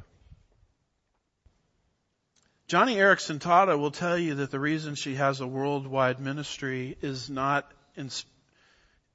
[2.68, 7.31] Joni Eareckson Tada will tell you that the reason she has a worldwide ministry is
[7.31, 8.11] not in,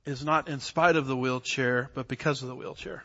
[0.06, 3.04] is not in spite of the wheelchair, but because of the wheelchair.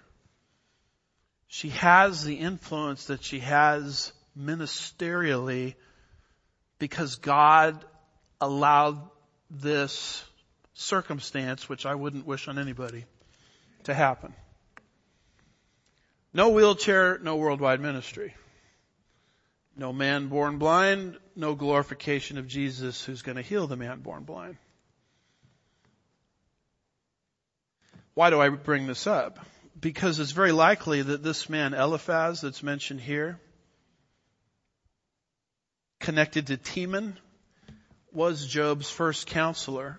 [1.49, 5.75] She has the influence that she has ministerially
[6.79, 7.85] because God
[8.41, 9.01] allowed
[9.51, 10.25] this
[10.75, 13.05] circumstance, which I wouldn't wish on anybody,
[13.85, 14.35] to happen.
[16.37, 18.35] No wheelchair, no worldwide ministry.
[19.75, 24.25] No man born blind, no glorification of Jesus who's going to heal the man born
[24.25, 24.59] blind.
[28.13, 29.39] Why do I bring this up?
[29.81, 33.41] Because it's very likely that this man Eliphaz that's mentioned here,
[36.01, 37.15] connected to Teman,
[38.13, 39.99] was Job's first counselor.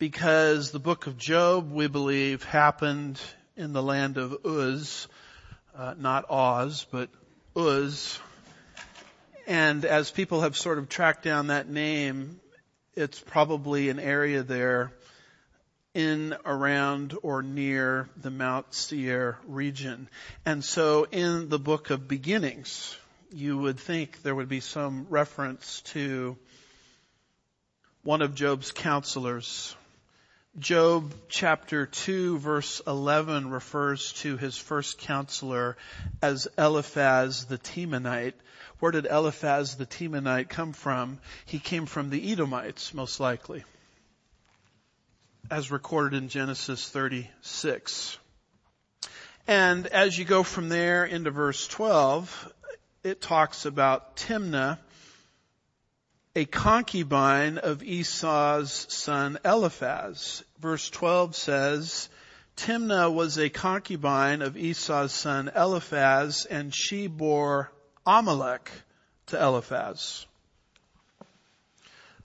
[0.00, 3.20] Because the book of Job, we believe, happened
[3.56, 5.08] in the land of Uz,
[5.76, 7.10] uh, not Oz, but
[7.56, 8.18] Uz.
[9.46, 12.40] And as people have sort of tracked down that name,
[12.94, 14.92] it's probably an area there
[15.94, 20.08] in, around, or near the Mount Seir region.
[20.46, 22.96] And so in the book of beginnings,
[23.32, 26.36] you would think there would be some reference to
[28.02, 29.76] one of Job's counselors.
[30.58, 35.78] Job chapter 2 verse 11 refers to his first counselor
[36.20, 38.34] as Eliphaz the Temanite.
[38.78, 41.20] Where did Eliphaz the Temanite come from?
[41.46, 43.64] He came from the Edomites, most likely
[45.50, 48.18] as recorded in Genesis 36.
[49.46, 52.52] And as you go from there into verse 12,
[53.04, 54.78] it talks about Timnah,
[56.34, 60.42] a concubine of Esau's son Eliphaz.
[60.60, 62.08] Verse 12 says,
[62.56, 67.70] Timnah was a concubine of Esau's son Eliphaz, and she bore
[68.06, 68.70] Amalek
[69.26, 70.26] to Eliphaz.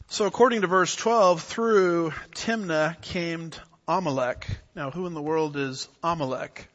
[0.07, 3.51] So according to verse 12, through Timnah came
[3.87, 4.47] Amalek.
[4.73, 6.69] Now who in the world is Amalek?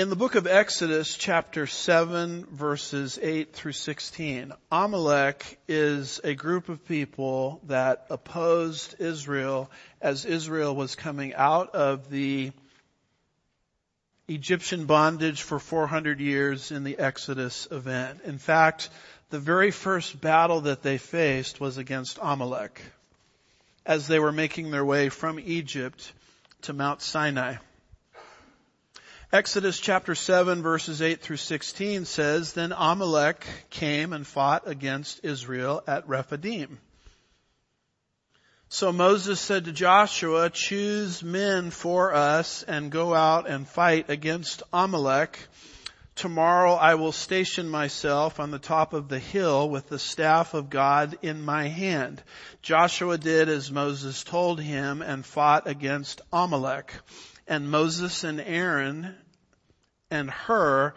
[0.00, 6.70] In the book of Exodus chapter 7 verses 8 through 16, Amalek is a group
[6.70, 9.70] of people that opposed Israel
[10.00, 12.50] as Israel was coming out of the
[14.26, 18.22] Egyptian bondage for 400 years in the Exodus event.
[18.24, 18.88] In fact,
[19.28, 22.80] the very first battle that they faced was against Amalek
[23.84, 26.10] as they were making their way from Egypt
[26.62, 27.56] to Mount Sinai.
[29.32, 35.84] Exodus chapter 7 verses 8 through 16 says, Then Amalek came and fought against Israel
[35.86, 36.78] at Rephidim.
[38.68, 44.64] So Moses said to Joshua, choose men for us and go out and fight against
[44.72, 45.38] Amalek
[46.20, 50.68] Tomorrow I will station myself on the top of the hill with the staff of
[50.68, 52.22] God in my hand.
[52.60, 56.92] Joshua did as Moses told him and fought against Amalek.
[57.50, 59.16] And Moses and Aaron
[60.08, 60.94] and Hur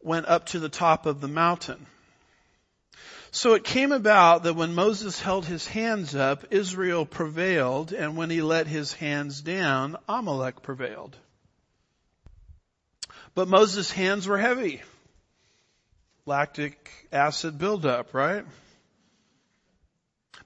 [0.00, 1.86] went up to the top of the mountain.
[3.32, 8.30] So it came about that when Moses held his hands up, Israel prevailed, and when
[8.30, 11.18] he let his hands down, Amalek prevailed.
[13.34, 14.80] But Moses' hands were heavy.
[16.24, 18.46] Lactic acid buildup, right?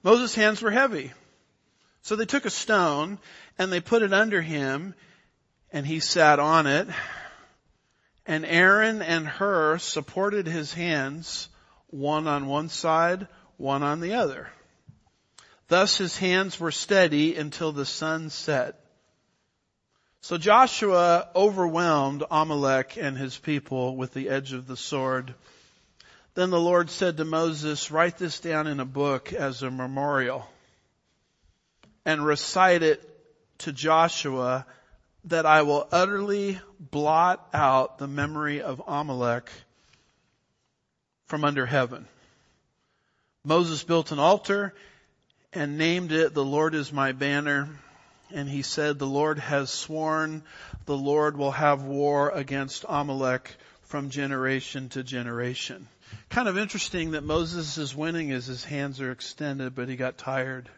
[0.03, 1.13] Moses' hands were heavy.
[2.01, 3.19] So they took a stone
[3.57, 4.93] and they put it under him
[5.71, 6.87] and he sat on it.
[8.25, 11.47] And Aaron and Hur supported his hands,
[11.87, 14.49] one on one side, one on the other.
[15.67, 18.79] Thus his hands were steady until the sun set.
[20.21, 25.35] So Joshua overwhelmed Amalek and his people with the edge of the sword.
[26.33, 30.47] Then the Lord said to Moses, write this down in a book as a memorial
[32.05, 33.07] and recite it
[33.59, 34.65] to Joshua
[35.25, 39.49] that I will utterly blot out the memory of Amalek
[41.27, 42.07] from under heaven.
[43.43, 44.73] Moses built an altar
[45.53, 47.69] and named it, the Lord is my banner
[48.31, 50.43] and he said, the Lord has sworn
[50.85, 55.87] the Lord will have war against Amalek from generation to generation.
[56.29, 60.17] Kind of interesting that Moses is winning as his hands are extended, but he got
[60.17, 60.69] tired.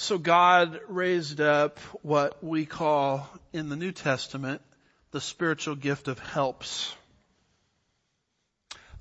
[0.00, 4.62] So God raised up what we call in the New Testament
[5.10, 6.94] the spiritual gift of helps.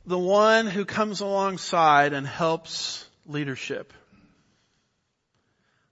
[0.08, 3.94] The one who comes alongside and helps leadership.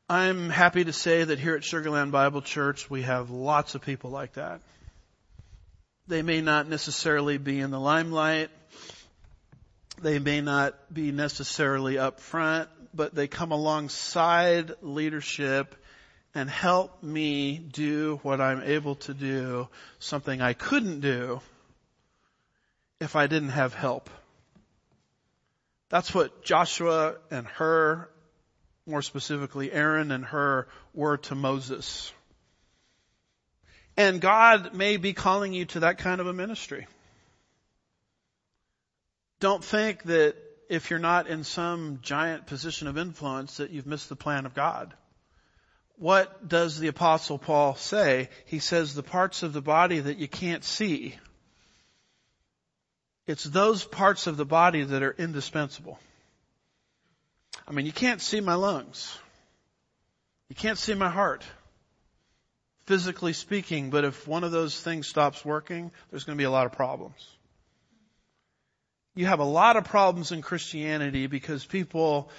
[0.10, 3.84] I'm happy to say that here at Sugar Land Bible Church we have lots of
[3.84, 4.60] people like that.
[6.08, 8.50] They may not necessarily be in the limelight.
[10.02, 15.76] They may not be necessarily up front, but they come alongside leadership
[16.34, 19.68] and help me do what I'm able to do,
[20.00, 21.42] something I couldn't do
[23.00, 24.10] if I didn't have help.
[25.90, 28.10] That's what Joshua and Hur,
[28.86, 32.12] more specifically Aaron and Hur, were to Moses.
[33.98, 36.88] And God may be calling you to that kind of a ministry.
[39.40, 40.36] Don't think that
[40.70, 44.54] if you're not in some giant position of influence that you've missed the plan of
[44.54, 44.94] God.
[45.98, 48.30] What does the apostle Paul say?
[48.46, 51.16] He says the parts of the body that you can't see.
[53.28, 55.98] It's those parts of the body that are indispensable.
[57.68, 59.18] I mean, you can't see my lungs.
[60.50, 61.44] You can't see my heart.
[62.86, 66.52] physically speaking, but if one of those things stops working, there's going to be a
[66.52, 67.35] lot of problems.
[69.18, 72.30] You have a lot of problems in Christianity because people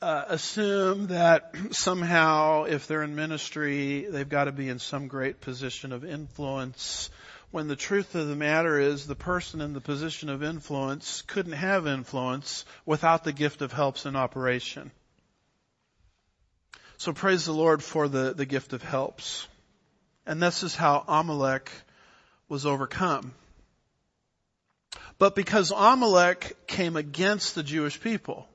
[0.00, 5.40] uh, assume that somehow if they're in ministry, they've got to be in some great
[5.40, 7.10] position of influence.
[7.50, 11.52] When the truth of the matter is the person in the position of influence couldn't
[11.52, 14.92] have influence without the gift of helps in operation.
[16.96, 19.48] So praise the Lord for the, the gift of helps.
[20.26, 21.72] And this is how Amalek
[22.48, 23.34] was overcome.
[25.18, 28.48] But because Amalek came against the Jewish people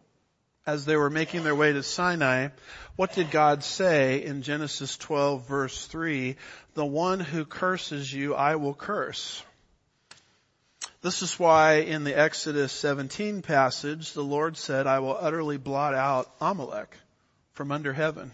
[0.65, 2.49] as they were making their way to Sinai,
[2.95, 6.35] what did God say in Genesis 12 verse 3?
[6.73, 9.41] The one who curses you, I will curse.
[11.01, 15.93] This is why in the Exodus 17 passage, the Lord said, I will utterly blot
[15.93, 16.93] out Amalek
[17.53, 18.33] from under heaven.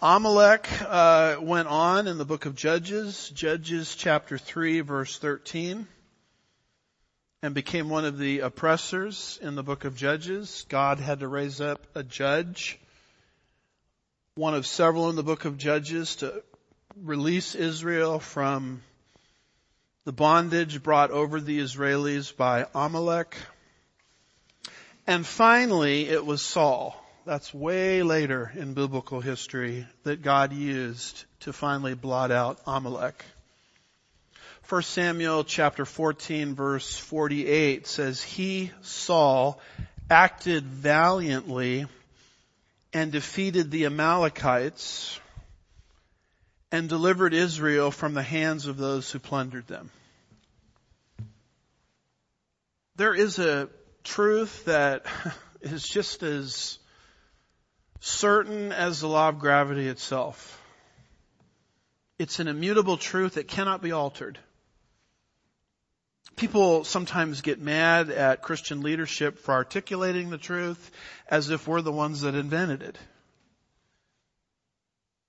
[0.00, 5.86] Amalek uh, went on in the book of Judges, Judges chapter 3 verse 13,
[7.42, 10.66] and became one of the oppressors in the book of Judges.
[10.68, 12.78] God had to raise up a judge,
[14.34, 16.42] one of several in the book of Judges to
[17.02, 18.82] release Israel from
[20.04, 23.36] the bondage brought over the Israelis by Amalek.
[25.06, 31.52] And finally, it was Saul that's way later in biblical history that God used to
[31.52, 33.22] finally blot out Amalek.
[34.68, 39.58] 1 Samuel chapter 14 verse 48 says, He, Saul,
[40.10, 41.86] acted valiantly
[42.92, 45.18] and defeated the Amalekites
[46.70, 49.88] and delivered Israel from the hands of those who plundered them.
[52.96, 53.70] There is a
[54.04, 55.06] truth that
[55.62, 56.78] is just as
[58.00, 60.62] certain as the law of gravity itself.
[62.18, 64.38] It's an immutable truth that cannot be altered.
[66.38, 70.90] People sometimes get mad at Christian leadership for articulating the truth
[71.28, 72.96] as if we're the ones that invented it.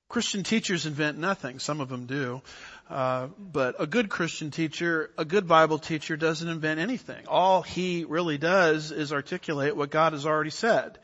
[0.07, 1.57] Christian teachers invent nothing.
[1.57, 2.43] Some of them do.
[2.89, 7.25] Uh, but a good Christian teacher, a good Bible teacher doesn't invent anything.
[7.27, 10.99] All he really does is articulate what God has already said.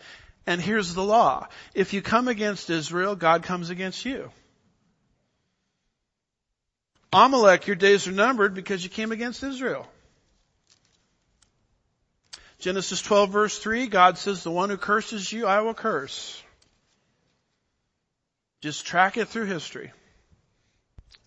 [0.46, 1.48] And here's the law.
[1.74, 4.32] If you come against Israel, God comes against you.
[7.12, 9.88] Amalek, your days are numbered because you came against Israel.
[12.60, 16.42] Genesis 12 verse 3, God says, the one who curses you, I will curse.
[18.62, 19.92] Just track it through history.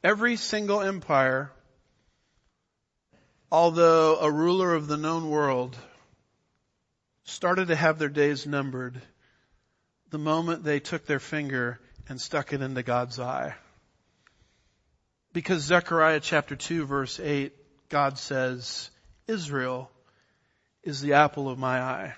[0.02, 1.52] Every single empire,
[3.50, 5.76] although a ruler of the known world,
[7.24, 9.00] started to have their days numbered
[10.10, 13.54] the moment they took their finger and stuck it into God's eye.
[15.32, 17.52] Because Zechariah chapter 2 verse 8,
[17.90, 18.90] God says,
[19.26, 19.90] Israel
[20.88, 22.14] is the apple of my eye.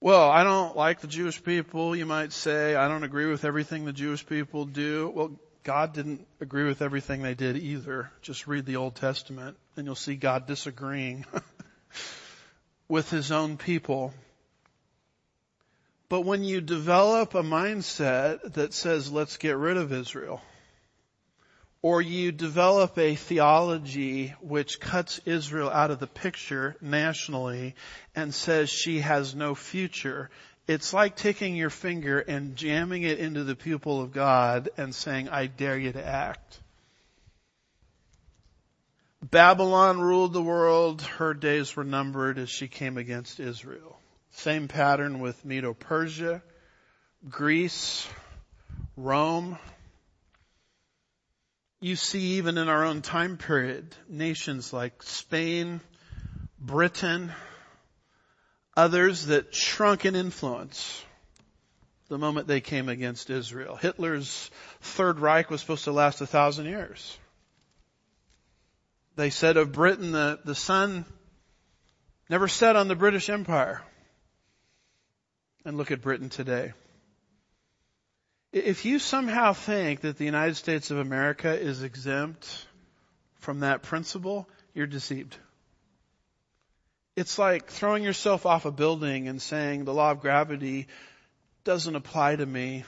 [0.00, 2.76] Well, I don't like the Jewish people, you might say.
[2.76, 5.10] I don't agree with everything the Jewish people do.
[5.12, 5.32] Well,
[5.64, 8.12] God didn't agree with everything they did either.
[8.22, 11.26] Just read the Old Testament and you'll see God disagreeing
[12.88, 14.14] with his own people.
[16.08, 20.40] But when you develop a mindset that says, let's get rid of Israel,
[21.80, 27.74] or you develop a theology which cuts Israel out of the picture nationally
[28.16, 30.28] and says she has no future,
[30.66, 35.28] it's like taking your finger and jamming it into the pupil of God and saying,
[35.28, 36.60] I dare you to act.
[39.22, 41.02] Babylon ruled the world.
[41.02, 43.98] Her days were numbered as she came against Israel.
[44.32, 46.42] Same pattern with Medo-Persia,
[47.28, 48.06] Greece,
[48.96, 49.58] Rome.
[51.80, 55.80] You see even in our own time period, nations like Spain,
[56.58, 57.32] Britain,
[58.76, 61.04] others that shrunk in influence
[62.08, 63.76] the moment they came against Israel.
[63.76, 64.50] Hitler's
[64.80, 67.16] Third Reich was supposed to last a thousand years.
[69.14, 71.04] They said of Britain that the sun
[72.28, 73.82] never set on the British Empire.
[75.64, 76.72] And look at Britain today.
[78.52, 82.66] If you somehow think that the United States of America is exempt
[83.40, 85.36] from that principle, you're deceived.
[87.14, 90.86] It's like throwing yourself off a building and saying the law of gravity
[91.64, 92.84] doesn't apply to me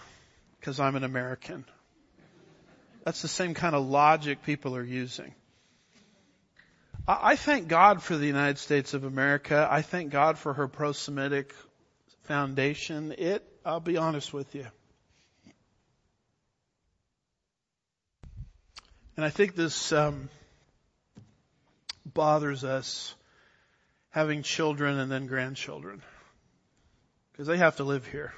[0.59, 1.65] because I'm an American.
[3.05, 5.35] That's the same kind of logic people are using.
[7.09, 9.67] I thank God for the United States of America.
[9.69, 11.53] I thank God for her pro-Semitic
[12.23, 13.15] foundation.
[13.19, 14.67] It, I'll be honest with you,
[19.21, 20.31] And I think this um,
[22.07, 23.15] bothers us
[24.09, 26.01] having children and then grandchildren
[27.31, 28.33] because they have to live here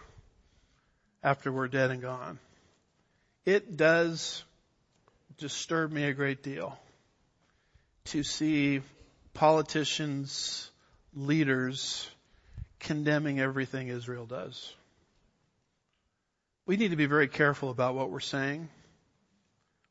[1.23, 2.41] after we're dead and gone.
[3.45, 4.43] It does
[5.39, 6.77] disturb me a great deal
[8.07, 8.81] to see
[9.35, 10.69] politicians,
[11.15, 12.11] leaders
[12.81, 14.75] condemning everything Israel does.
[16.67, 18.69] We need to be very careful about what we're saying.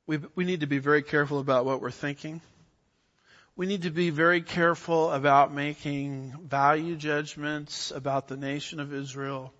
[0.08, 2.42] We, we need to be very careful about what we're thinking.
[3.56, 9.54] We need to be very careful about making value judgments about the nation of Israel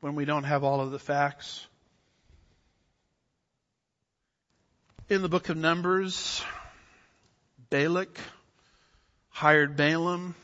[0.00, 1.66] when we don't have all of the facts.
[5.08, 6.42] In the book of Numbers,
[7.68, 8.18] Balak
[9.28, 10.34] hired Balaam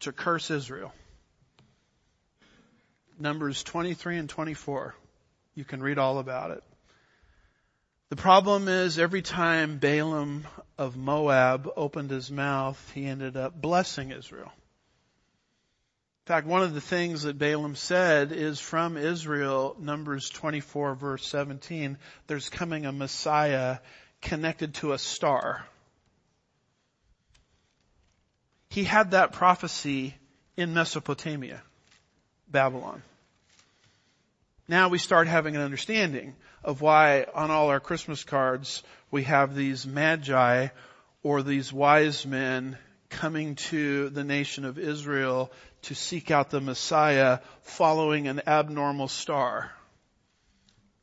[0.00, 0.92] to curse Israel.
[3.18, 4.94] Numbers 23 and 24.
[5.54, 6.64] You can read all about it.
[8.12, 10.46] The problem is every time Balaam
[10.76, 14.52] of Moab opened his mouth, he ended up blessing Israel.
[14.52, 21.26] In fact, one of the things that Balaam said is from Israel, Numbers 24 verse
[21.26, 21.96] 17,
[22.26, 23.78] there's coming a Messiah
[24.20, 25.66] connected to a star.
[28.68, 30.14] He had that prophecy
[30.54, 31.62] in Mesopotamia,
[32.46, 33.02] Babylon.
[34.68, 36.34] Now we start having an understanding
[36.64, 40.68] of why on all our Christmas cards we have these magi
[41.22, 42.78] or these wise men
[43.10, 45.52] coming to the nation of Israel
[45.82, 49.70] to seek out the Messiah following an abnormal star.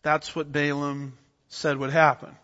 [0.01, 1.18] That's what Balaam
[1.49, 2.36] said would happen.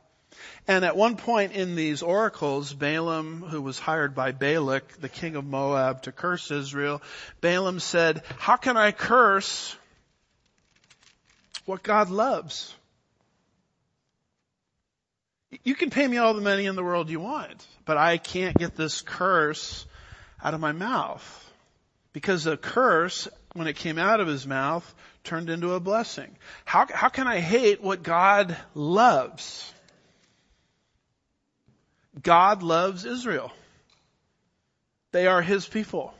[0.67, 5.35] And at one point in these oracles, Balaam, who was hired by Balak, the king
[5.35, 7.01] of Moab, to curse Israel,
[7.39, 9.75] Balaam said, how can I curse
[11.65, 12.73] what God loves.
[15.63, 18.57] You can pay me all the money in the world you want, but I can't
[18.57, 19.85] get this curse
[20.43, 21.41] out of my mouth.
[22.13, 26.35] Because a curse, when it came out of his mouth, turned into a blessing.
[26.63, 29.73] How, how can I hate what God loves?
[32.21, 33.51] God loves Israel.
[35.11, 36.13] They are His people.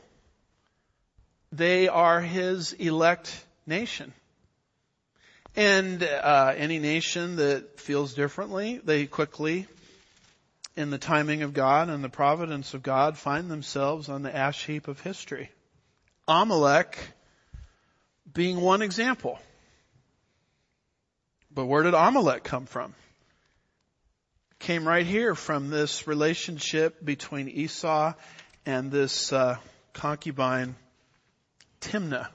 [1.52, 4.12] They are His elect nation.
[5.56, 9.66] And uh, any nation that feels differently, they quickly,
[10.76, 14.66] in the timing of God and the providence of God, find themselves on the ash
[14.66, 15.50] heap of history.
[16.28, 16.98] Amalek
[18.34, 19.38] being one example.
[21.50, 22.94] But where did Amalek come from?
[24.58, 28.12] Came right here from this relationship between Esau
[28.66, 29.56] and this uh,
[29.94, 30.74] concubine
[31.80, 32.28] Timnah.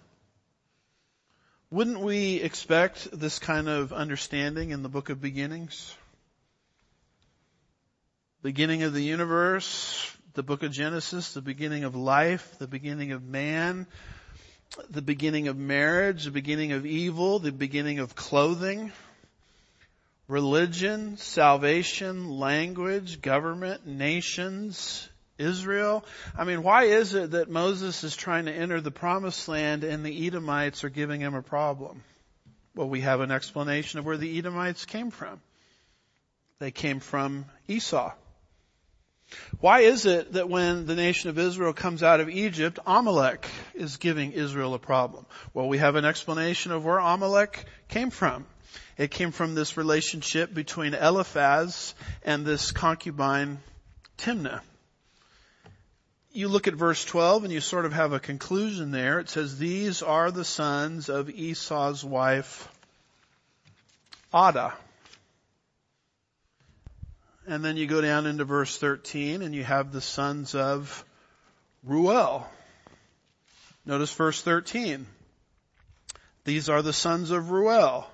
[1.71, 5.95] Wouldn't we expect this kind of understanding in the book of beginnings?
[8.43, 13.23] Beginning of the universe, the book of Genesis, the beginning of life, the beginning of
[13.23, 13.87] man,
[14.89, 18.91] the beginning of marriage, the beginning of evil, the beginning of clothing,
[20.27, 25.07] religion, salvation, language, government, nations,
[25.41, 26.05] Israel?
[26.37, 30.05] I mean, why is it that Moses is trying to enter the promised land and
[30.05, 32.03] the Edomites are giving him a problem?
[32.75, 35.41] Well, we have an explanation of where the Edomites came from.
[36.59, 38.13] They came from Esau.
[39.59, 43.97] Why is it that when the nation of Israel comes out of Egypt, Amalek is
[43.97, 45.25] giving Israel a problem?
[45.53, 48.45] Well, we have an explanation of where Amalek came from.
[48.97, 53.59] It came from this relationship between Eliphaz and this concubine
[54.17, 54.61] Timnah
[56.33, 59.19] you look at verse 12 and you sort of have a conclusion there.
[59.19, 62.69] It says, these are the sons of Esau's wife,
[64.33, 64.73] Adah.
[67.47, 71.03] And then you go down into verse 13 and you have the sons of
[71.83, 72.47] Ruel.
[73.85, 75.05] Notice verse 13.
[76.43, 78.07] These are the sons of Ruel,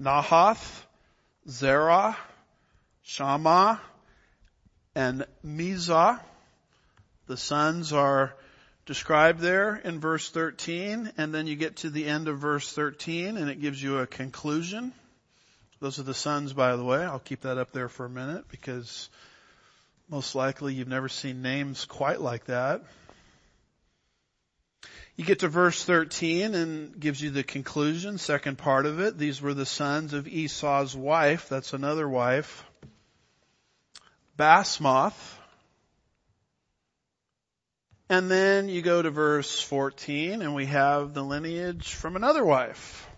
[0.00, 0.84] Nahath,
[1.48, 2.16] Zerah,
[3.02, 3.80] Shammah,
[4.94, 6.20] and Mizzah.
[7.26, 8.34] The sons are
[8.84, 13.36] described there in verse 13, and then you get to the end of verse 13
[13.36, 14.92] and it gives you a conclusion.
[15.80, 17.02] Those are the sons, by the way.
[17.02, 19.08] I'll keep that up there for a minute because
[20.08, 22.82] most likely you've never seen names quite like that.
[25.16, 29.18] You get to verse 13 and gives you the conclusion, second part of it.
[29.18, 31.48] These were the sons of Esau's wife.
[31.48, 32.64] That's another wife.
[34.38, 35.12] Basemath.
[38.12, 43.08] And then you go to verse 14 and we have the lineage from another wife,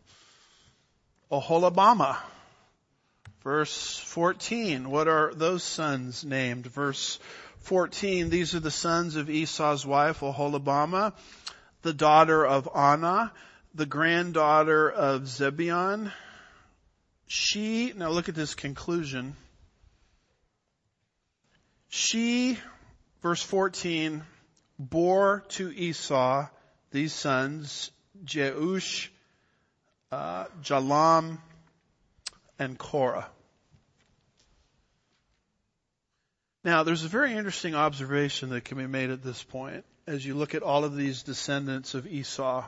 [1.32, 2.18] Oholibamah,
[3.42, 6.66] Verse 14, what are those sons named?
[6.66, 7.18] Verse
[7.62, 11.12] 14, these are the sons of Esau's wife, Oholibamah,
[11.82, 13.32] the daughter of Anah,
[13.74, 16.12] the granddaughter of Zibeon.
[17.26, 19.34] She, now look at this conclusion.
[21.88, 22.60] She,
[23.22, 24.22] verse 14,
[24.78, 26.46] bore to Esau
[26.90, 27.90] these sons,
[28.24, 29.08] Jeush,
[30.12, 31.38] uh, Jalam,
[32.58, 33.28] and Korah.
[36.64, 40.34] Now, there's a very interesting observation that can be made at this point as you
[40.34, 42.64] look at all of these descendants of Esau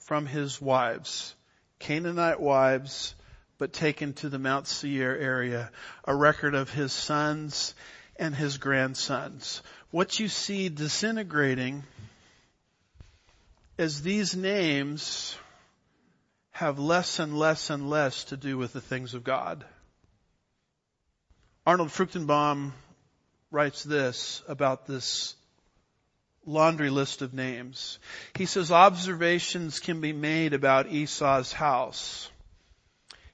[0.00, 1.34] from his wives,
[1.78, 3.14] Canaanite wives,
[3.58, 5.70] but taken to the Mount Seir area,
[6.04, 7.74] a record of his sons
[8.16, 9.62] and his grandsons.
[9.90, 11.82] What you see disintegrating
[13.76, 15.36] is these names
[16.52, 19.64] have less and less and less to do with the things of God.
[21.66, 22.70] Arnold Fruchtenbaum
[23.50, 25.34] writes this about this
[26.46, 27.98] laundry list of names.
[28.36, 32.30] He says observations can be made about Esau's house.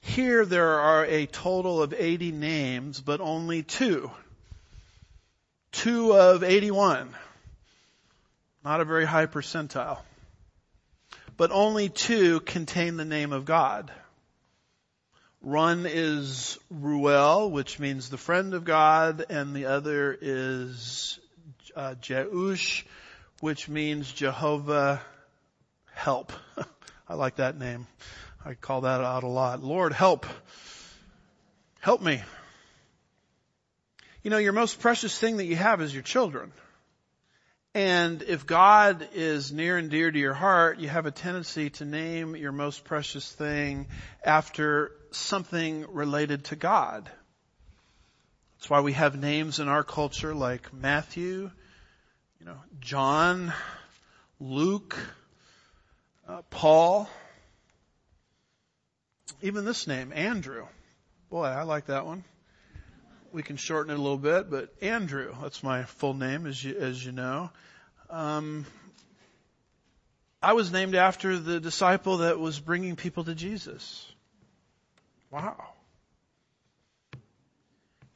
[0.01, 4.09] Here there are a total of 80 names, but only two.
[5.71, 7.15] Two of 81.
[8.63, 9.99] Not a very high percentile.
[11.37, 13.91] But only two contain the name of God.
[15.39, 21.19] One is Ruel, which means the friend of God, and the other is
[21.75, 22.83] uh, Jeush,
[23.39, 25.01] which means Jehovah
[25.93, 26.33] help.
[27.07, 27.87] I like that name.
[28.43, 29.63] I call that out a lot.
[29.63, 30.25] Lord, help.
[31.79, 32.21] Help me.
[34.27, 36.51] You know, your most precious thing that you have is your children.
[37.73, 41.85] And if God is near and dear to your heart, you have a tendency to
[41.85, 43.87] name your most precious thing
[44.25, 47.09] after something related to God.
[48.57, 51.49] That's why we have names in our culture like Matthew,
[52.41, 53.53] you know, John,
[54.41, 54.99] Luke,
[56.27, 57.09] uh, Paul,
[59.41, 60.65] even this name, Andrew.
[61.29, 62.25] Boy, I like that one
[63.31, 66.75] we can shorten it a little bit, but Andrew, that's my full name, as you,
[66.77, 67.49] as you know.
[68.09, 68.65] Um,
[70.41, 74.05] I was named after the disciple that was bringing people to Jesus.
[75.31, 75.71] Wow.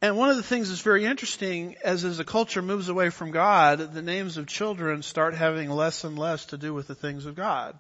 [0.02, 3.32] And one of the things that's very interesting as, as the culture moves away from
[3.32, 7.28] God, the names of children start having less and less to do with the things
[7.28, 7.78] of God.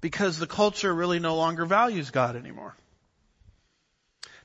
[0.00, 2.74] Because the culture really no longer values God anymore.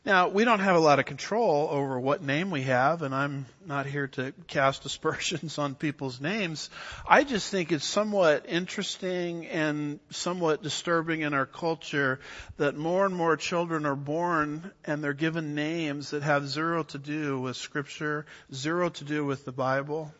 [0.04, 3.45] Now, we don't have a lot of control over what name we have, and I'm
[3.68, 6.72] not here to cast aspersions on people's names.
[7.08, 12.20] I just think it's somewhat interesting and somewhat disturbing in our culture
[12.58, 16.97] that more and more children are born and they're given names that have zero to
[16.97, 20.12] do with scripture, zero to do with the Bible,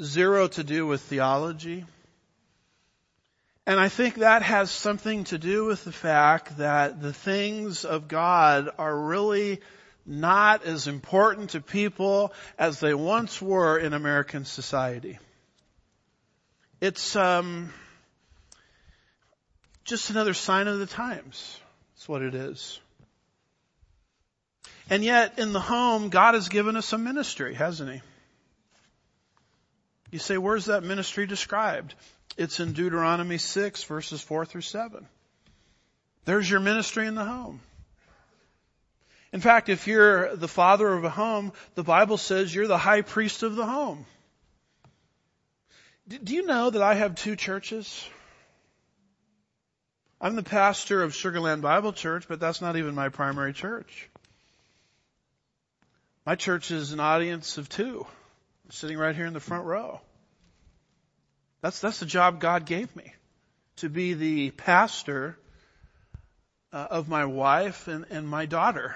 [0.00, 1.84] zero to do with theology.
[3.66, 8.06] And I think that has something to do with the fact that the things of
[8.06, 9.60] God are really
[10.06, 15.18] not as important to people as they once were in American society.
[16.80, 17.72] It's um,
[19.84, 21.58] just another sign of the times.
[21.94, 22.78] That's what it is.
[24.88, 28.00] And yet, in the home, God has given us a ministry, hasn't He?
[30.12, 31.96] You say, where's that ministry described?
[32.36, 35.06] It's in Deuteronomy 6 verses 4 through 7.
[36.24, 37.60] There's your ministry in the home.
[39.32, 43.02] In fact, if you're the father of a home, the Bible says you're the high
[43.02, 44.06] priest of the home.
[46.08, 48.08] Do you know that I have two churches?
[50.20, 54.08] I'm the pastor of Sugar Land Bible Church, but that's not even my primary church.
[56.24, 58.06] My church is an audience of two,
[58.70, 60.00] sitting right here in the front row.
[61.66, 63.12] That's, that's the job God gave me.
[63.78, 65.36] To be the pastor
[66.72, 68.94] uh, of my wife and, and my daughter.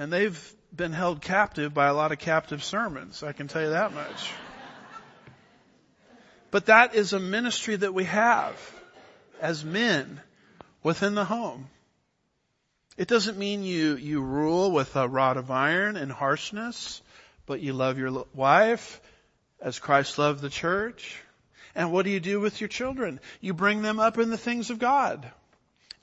[0.00, 3.22] And they've been held captive by a lot of captive sermons.
[3.22, 4.32] I can tell you that much.
[6.50, 8.56] But that is a ministry that we have
[9.40, 10.20] as men
[10.82, 11.68] within the home.
[12.96, 17.00] It doesn't mean you, you rule with a rod of iron and harshness,
[17.46, 19.00] but you love your wife
[19.62, 21.16] as Christ loved the church.
[21.74, 23.20] And what do you do with your children?
[23.40, 25.26] You bring them up in the things of God.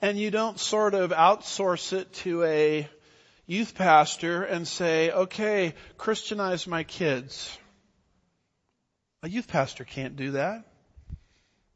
[0.02, 2.90] And you don't sort of outsource it to a
[3.46, 7.56] youth pastor and say, okay, Christianize my kids.
[9.22, 10.66] A youth pastor can't do that.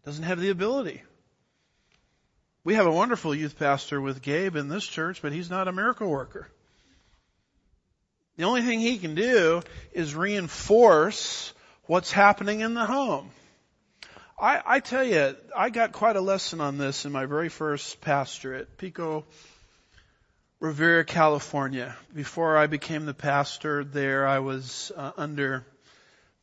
[0.06, 1.04] Doesn't have the ability.
[2.64, 5.74] We have a wonderful youth pastor with Gabe in this church, but he's not a
[5.74, 6.48] miracle worker.
[8.38, 9.62] The only thing he can do
[9.92, 11.54] is reinforce
[11.86, 13.30] what's happening in the home.
[14.40, 18.02] I, I tell you, I got quite a lesson on this in my very first
[18.02, 19.26] pastorate, Pico
[20.60, 21.96] Rivera, California.
[22.16, 25.66] Before I became the pastor there, I was uh, under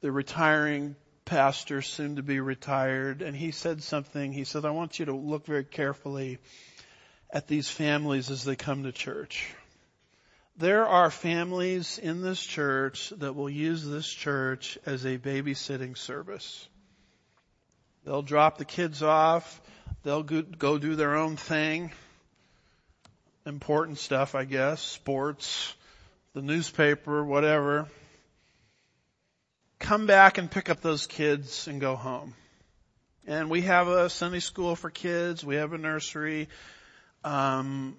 [0.03, 4.33] the retiring pastor, soon to be retired, and he said something.
[4.33, 6.39] He said, I want you to look very carefully
[7.33, 9.55] at these families as they come to church.
[10.57, 16.69] There are families in this church that will use this church as a babysitting service.
[18.05, 19.61] They'll drop the kids off.
[20.03, 21.93] They'll go do their own thing.
[23.47, 24.81] Important stuff, I guess.
[24.83, 25.75] Sports,
[26.35, 27.89] the newspaper, whatever.
[29.79, 32.35] Come back and pick up those kids and go home.
[33.27, 35.45] And we have a Sunday school for kids.
[35.45, 36.49] We have a nursery.
[37.25, 37.97] Um,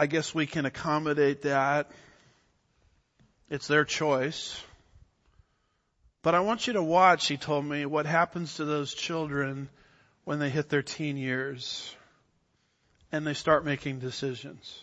[0.00, 1.90] I guess we can accommodate that.
[3.50, 4.58] It's their choice.
[6.22, 9.68] But I want you to watch, he told me, what happens to those children
[10.24, 11.94] when they hit their teen years
[13.12, 14.80] and they start making decisions.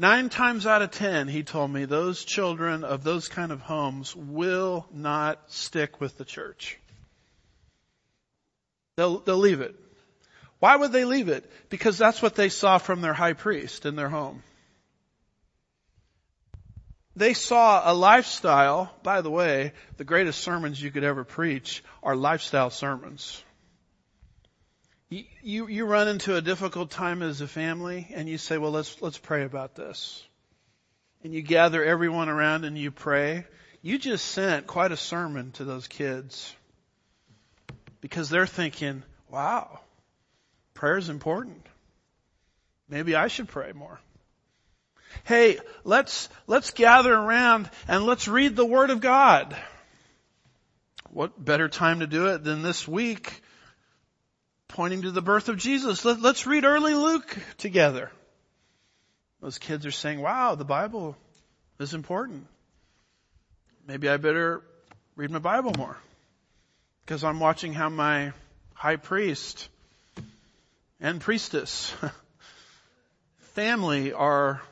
[0.00, 4.16] Nine times out of ten, he told me, those children of those kind of homes
[4.16, 6.76] will not stick with the church.
[8.96, 9.76] They'll, they'll leave it.
[10.62, 11.50] Why would they leave it?
[11.70, 14.44] Because that's what they saw from their high priest in their home.
[17.16, 22.14] They saw a lifestyle, by the way, the greatest sermons you could ever preach are
[22.14, 23.42] lifestyle sermons.
[25.08, 28.70] You, you, you run into a difficult time as a family and you say, well,
[28.70, 30.24] let's, let's pray about this.
[31.24, 33.46] And you gather everyone around and you pray.
[33.82, 36.54] You just sent quite a sermon to those kids
[38.00, 39.80] because they're thinking, wow,
[40.82, 41.64] Prayer is important.
[42.88, 44.00] Maybe I should pray more.
[45.22, 49.56] Hey, let's, let's gather around and let's read the Word of God.
[51.10, 53.44] What better time to do it than this week,
[54.66, 56.04] pointing to the birth of Jesus?
[56.04, 58.10] Let, let's read early Luke together.
[59.40, 61.16] Those kids are saying, wow, the Bible
[61.78, 62.44] is important.
[63.86, 64.62] Maybe I better
[65.14, 65.96] read my Bible more.
[67.04, 68.32] Because I'm watching how my
[68.74, 69.68] high priest
[71.02, 71.92] and priestess,
[73.54, 74.62] family are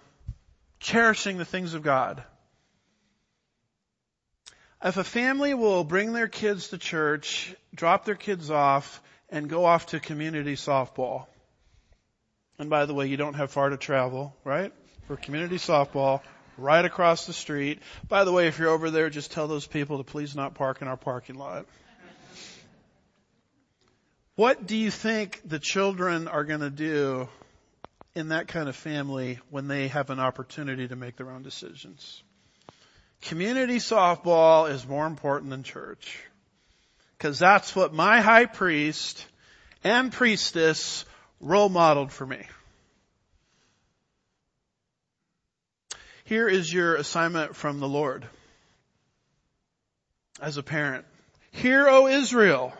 [0.78, 2.22] cherishing the things of God.
[4.83, 9.66] If a family will bring their kids to church, drop their kids off, and go
[9.66, 11.26] off to community softball,
[12.59, 14.72] and by the way, you don't have far to travel, right?
[15.07, 16.20] For community softball,
[16.57, 17.81] right across the street.
[18.09, 20.81] By the way, if you're over there, just tell those people to please not park
[20.81, 21.66] in our parking lot.
[24.41, 27.28] What do you think the children are going to do
[28.14, 32.22] in that kind of family when they have an opportunity to make their own decisions?
[33.20, 36.24] Community softball is more important than church.
[37.18, 39.26] Cause that's what my high priest
[39.84, 41.05] and priestess
[41.38, 42.47] role modeled for me.
[46.24, 48.24] Here is your assignment from the Lord
[50.41, 51.05] as a parent.
[51.51, 52.72] Hear, O Israel,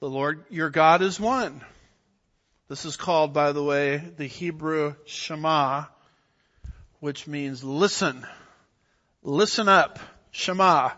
[0.00, 1.60] the Lord your God is one.
[2.68, 5.84] This is called, by the way, the Hebrew Shema,
[7.00, 8.26] which means listen.
[9.22, 9.98] Listen up.
[10.30, 10.90] Shema.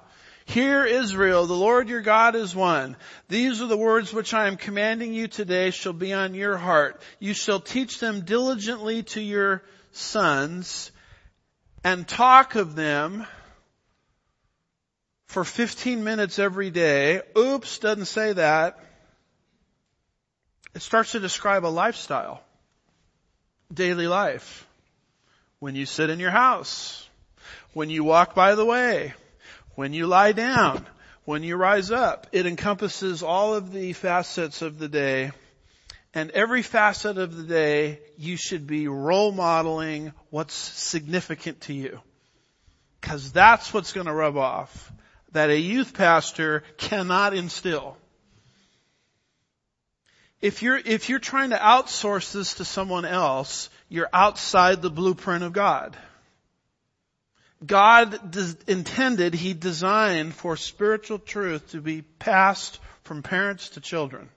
[0.44, 2.96] Hear Israel, the Lord your God is one.
[3.28, 7.00] These are the words which I am commanding you today shall be on your heart.
[7.18, 10.92] You shall teach them diligently to your sons
[11.82, 13.26] and talk of them
[15.26, 17.22] for 15 minutes every day.
[17.36, 18.78] Oops, doesn't say that.
[20.74, 22.42] It starts to describe a lifestyle.
[23.72, 24.66] Daily life.
[25.58, 27.08] When you sit in your house.
[27.74, 29.14] When you walk by the way.
[29.74, 30.86] When you lie down.
[31.24, 32.26] When you rise up.
[32.32, 35.32] It encompasses all of the facets of the day.
[36.14, 42.00] And every facet of the day, you should be role modeling what's significant to you.
[43.00, 44.92] Cause that's what's gonna rub off.
[45.32, 47.96] That a youth pastor cannot instill
[50.42, 55.44] if you're, if you're trying to outsource this to someone else, you're outside the blueprint
[55.44, 55.96] of God.
[57.64, 58.36] God
[58.66, 64.28] intended, He designed for spiritual truth to be passed from parents to children.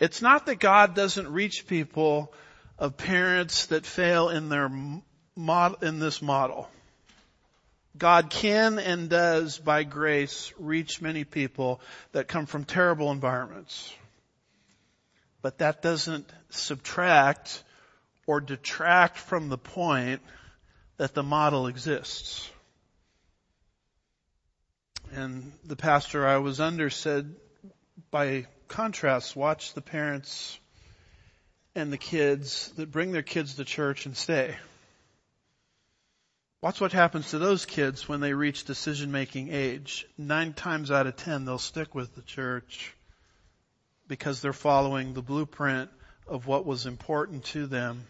[0.00, 2.32] It's not that God doesn't reach people
[2.78, 4.70] of parents that fail in their
[5.36, 6.68] model, in this model.
[7.96, 11.80] God can and does by grace reach many people
[12.12, 13.92] that come from terrible environments.
[15.44, 17.62] But that doesn't subtract
[18.26, 20.22] or detract from the point
[20.96, 22.50] that the model exists.
[25.12, 27.36] And the pastor I was under said,
[28.10, 30.58] by contrast, watch the parents
[31.74, 34.56] and the kids that bring their kids to church and stay.
[36.62, 40.06] Watch what happens to those kids when they reach decision making age.
[40.16, 42.94] Nine times out of ten, they'll stick with the church
[44.08, 45.90] because they're following the blueprint
[46.26, 48.04] of what was important to them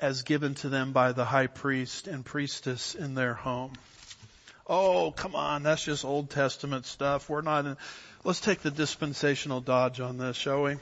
[0.00, 3.72] as given to them by the high priest and priestess in their home.
[4.66, 7.28] Oh, come on, that's just Old Testament stuff.
[7.28, 7.76] We're not in,
[8.22, 10.76] let's take the dispensational dodge on this, shall we?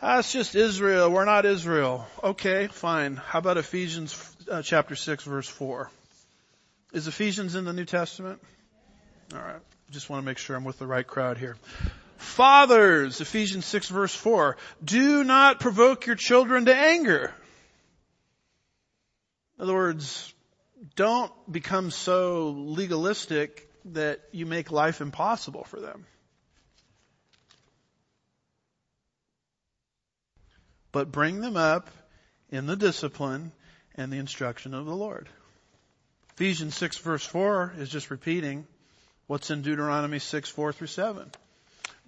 [0.00, 1.10] That's just Israel.
[1.10, 2.06] We're not Israel.
[2.22, 3.16] Okay, fine.
[3.16, 5.90] How about Ephesians uh, chapter 6 verse 4?
[6.92, 8.40] Is Ephesians in the New Testament?
[9.32, 9.62] Alright.
[9.90, 11.56] Just want to make sure I'm with the right crowd here.
[12.16, 17.34] Fathers, Ephesians 6 verse 4, do not provoke your children to anger.
[19.58, 20.32] In other words,
[20.96, 26.06] don't become so legalistic that you make life impossible for them.
[30.94, 31.90] but bring them up
[32.50, 33.50] in the discipline
[33.96, 35.28] and the instruction of the Lord.
[36.34, 38.64] Ephesians 6 verse 4 is just repeating
[39.26, 41.32] what's in Deuteronomy 6 4 through 7.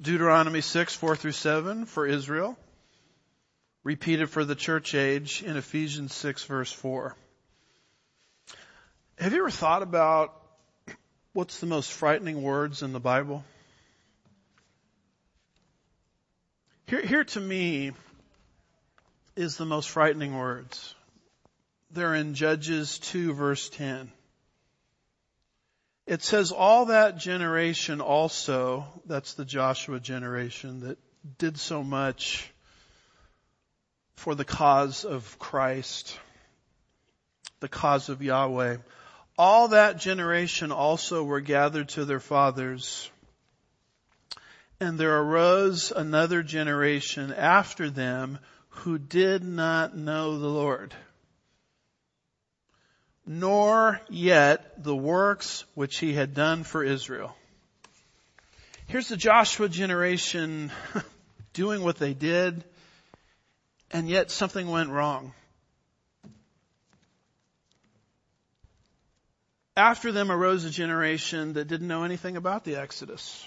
[0.00, 2.56] Deuteronomy 6 4 through 7 for Israel.
[3.82, 7.16] Repeated for the church age in Ephesians 6 verse 4.
[9.18, 10.34] Have you ever thought about
[11.32, 13.44] what's the most frightening words in the Bible?
[16.86, 17.92] Here, here to me
[19.34, 20.94] is the most frightening words.
[21.90, 24.12] They're in Judges 2 verse 10.
[26.06, 30.98] It says all that generation also, that's the Joshua generation that
[31.38, 32.48] did so much
[34.14, 36.16] for the cause of Christ,
[37.58, 38.76] the cause of Yahweh.
[39.36, 43.10] All that generation also were gathered to their fathers.
[44.78, 48.38] And there arose another generation after them
[48.68, 50.94] who did not know the Lord,
[53.26, 57.36] nor yet the works which he had done for Israel.
[58.86, 60.70] Here's the Joshua generation
[61.52, 62.62] doing what they did,
[63.90, 65.32] and yet something went wrong.
[69.76, 73.46] After them arose a generation that didn't know anything about the Exodus.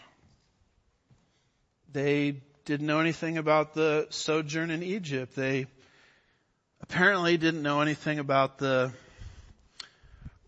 [1.91, 5.36] They didn't know anything about the sojourn in Egypt.
[5.36, 5.65] They
[6.82, 8.91] apparently didn't know anything about the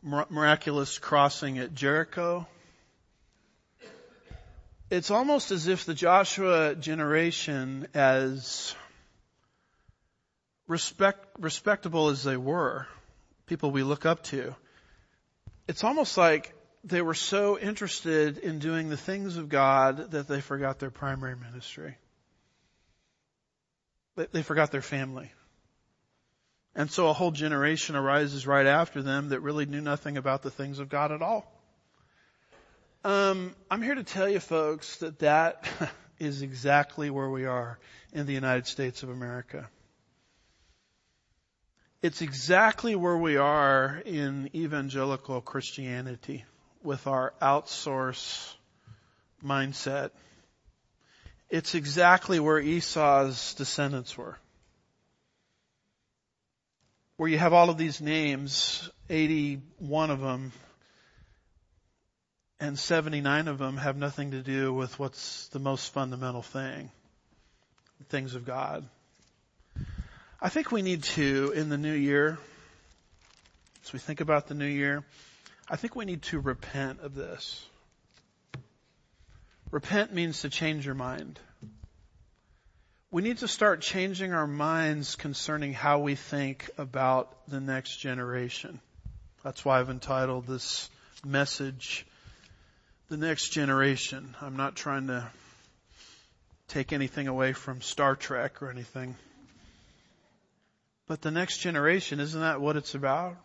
[0.03, 2.47] miraculous crossing at Jericho.
[4.89, 8.75] It's almost as if the Joshua generation, as
[10.67, 12.87] respect, respectable as they were,
[13.45, 14.55] people we look up to,
[15.67, 20.41] it's almost like they were so interested in doing the things of God that they
[20.41, 21.95] forgot their primary ministry.
[24.15, 25.31] They forgot their family.
[26.75, 30.51] And so a whole generation arises right after them that really knew nothing about the
[30.51, 31.51] things of God at all.
[33.03, 35.65] Um, I'm here to tell you folks that that
[36.19, 37.79] is exactly where we are
[38.13, 39.69] in the United States of America.
[42.01, 46.45] It's exactly where we are in evangelical Christianity
[46.83, 48.53] with our outsource
[49.43, 50.11] mindset
[51.51, 54.37] it's exactly where Esau's descendants were.
[57.21, 60.51] Where you have all of these names, 81 of them,
[62.59, 66.89] and 79 of them have nothing to do with what's the most fundamental thing.
[67.99, 68.89] The things of God.
[70.41, 72.39] I think we need to, in the new year,
[73.85, 75.03] as we think about the new year,
[75.69, 77.63] I think we need to repent of this.
[79.69, 81.39] Repent means to change your mind.
[83.13, 88.79] We need to start changing our minds concerning how we think about the next generation.
[89.43, 90.89] That's why I've entitled this
[91.25, 92.05] message,
[93.09, 94.33] The Next Generation.
[94.39, 95.29] I'm not trying to
[96.69, 99.17] take anything away from Star Trek or anything.
[101.07, 103.35] But the next generation, isn't that what it's about?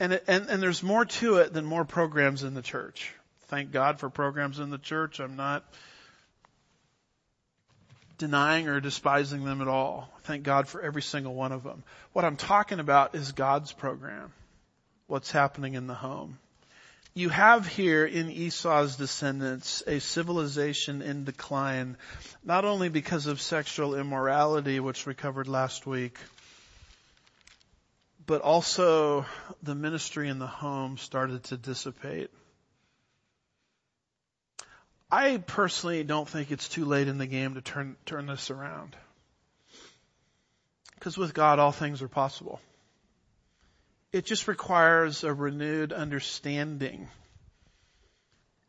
[0.00, 3.12] And, it, and, and there's more to it than more programs in the church
[3.48, 5.20] thank God for programs in the church.
[5.20, 5.64] I'm not
[8.18, 10.08] denying or despising them at all.
[10.24, 11.82] Thank God for every single one of them.
[12.12, 14.32] What I'm talking about is God's program.
[15.06, 16.38] what's happening in the home.
[17.14, 21.96] You have here in Esau's descendants a civilization in decline,
[22.44, 26.18] not only because of sexual immorality, which we covered last week,
[28.26, 29.24] but also
[29.62, 32.30] the ministry in the home started to dissipate.
[35.10, 38.96] I personally don't think it's too late in the game to turn, turn this around.
[40.94, 42.60] Because with God, all things are possible.
[44.12, 47.08] It just requires a renewed understanding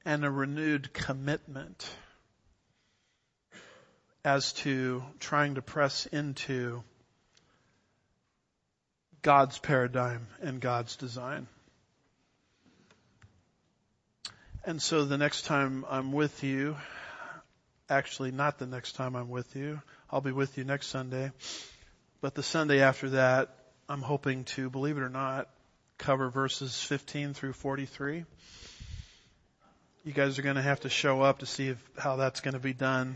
[0.06, 1.90] and a renewed commitment
[4.24, 6.84] as to trying to press into
[9.22, 11.48] God's paradigm and God's design.
[14.68, 16.76] And so the next time I'm with you,
[17.90, 21.32] actually not the next time I'm with you, I'll be with you next Sunday,
[22.20, 23.56] but the Sunday after that,
[23.88, 25.48] I'm hoping to, believe it or not,
[25.98, 28.26] cover verses 15 through 43.
[30.04, 32.56] You guys are going to have to show up to see if, how that's going
[32.56, 33.16] to be done.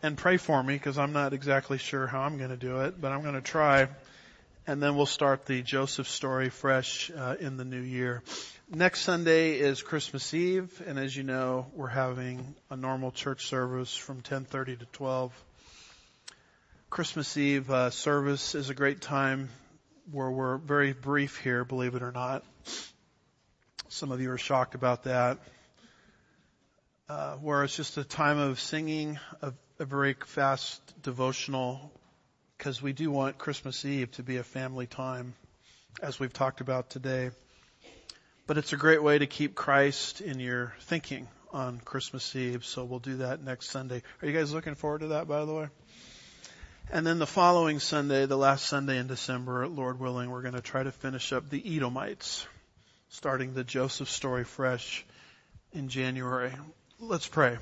[0.00, 3.00] And pray for me because I'm not exactly sure how I'm going to do it,
[3.00, 3.88] but I'm going to try.
[4.64, 8.22] And then we'll start the Joseph story fresh uh, in the new year.
[8.74, 13.94] Next Sunday is Christmas Eve, and as you know, we're having a normal church service
[13.94, 15.44] from 10:30 to 12.
[16.88, 19.50] Christmas Eve uh, service is a great time
[20.10, 22.44] where we're very brief here, believe it or not.
[23.90, 25.36] Some of you are shocked about that.
[27.10, 31.92] Uh, where it's just a time of singing, a, a very fast devotional
[32.56, 35.34] because we do want Christmas Eve to be a family time,
[36.02, 37.32] as we've talked about today.
[38.46, 42.84] But it's a great way to keep Christ in your thinking on Christmas Eve, so
[42.84, 44.02] we'll do that next Sunday.
[44.20, 45.68] Are you guys looking forward to that, by the way?
[46.90, 50.60] And then the following Sunday, the last Sunday in December, Lord willing, we're going to
[50.60, 52.44] try to finish up the Edomites,
[53.10, 55.04] starting the Joseph story fresh
[55.72, 56.52] in January.
[56.98, 57.58] Let's pray.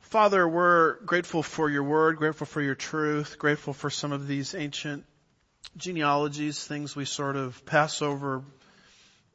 [0.00, 4.54] Father, we're grateful for your word, grateful for your truth, grateful for some of these
[4.54, 5.04] ancient
[5.76, 8.44] genealogies, things we sort of pass over,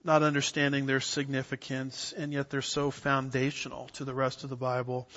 [0.04, 5.08] not understanding their significance, and yet they're so foundational to the rest of the Bible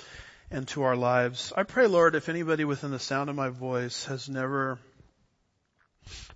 [0.49, 1.51] and to our lives.
[1.55, 4.79] I pray, Lord, if anybody within the sound of my voice has never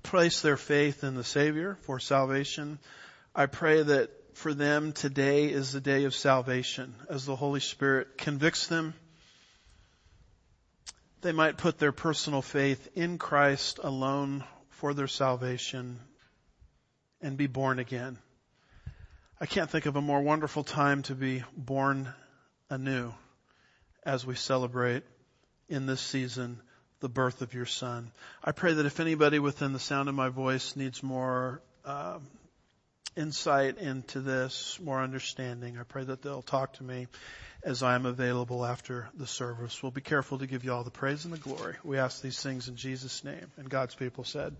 [0.03, 2.79] placed their faith in the Savior for salvation,
[3.33, 8.17] I pray that for them today is the day of salvation as the Holy Spirit
[8.17, 8.93] convicts them
[11.21, 15.99] they might put their personal faith in Christ alone for their salvation
[17.21, 18.17] and be born again.
[19.41, 22.13] I can't think of a more wonderful time to be born
[22.69, 23.11] anew
[24.05, 25.01] as we celebrate
[25.67, 26.61] in this season
[26.99, 28.11] the birth of your son.
[28.43, 32.19] I pray that if anybody within the sound of my voice needs more uh,
[33.17, 37.07] insight into this, more understanding, I pray that they'll talk to me
[37.63, 39.81] as I am available after the service.
[39.81, 41.77] We'll be careful to give you all the praise and the glory.
[41.83, 43.51] We ask these things in Jesus' name.
[43.57, 44.55] And God's people said.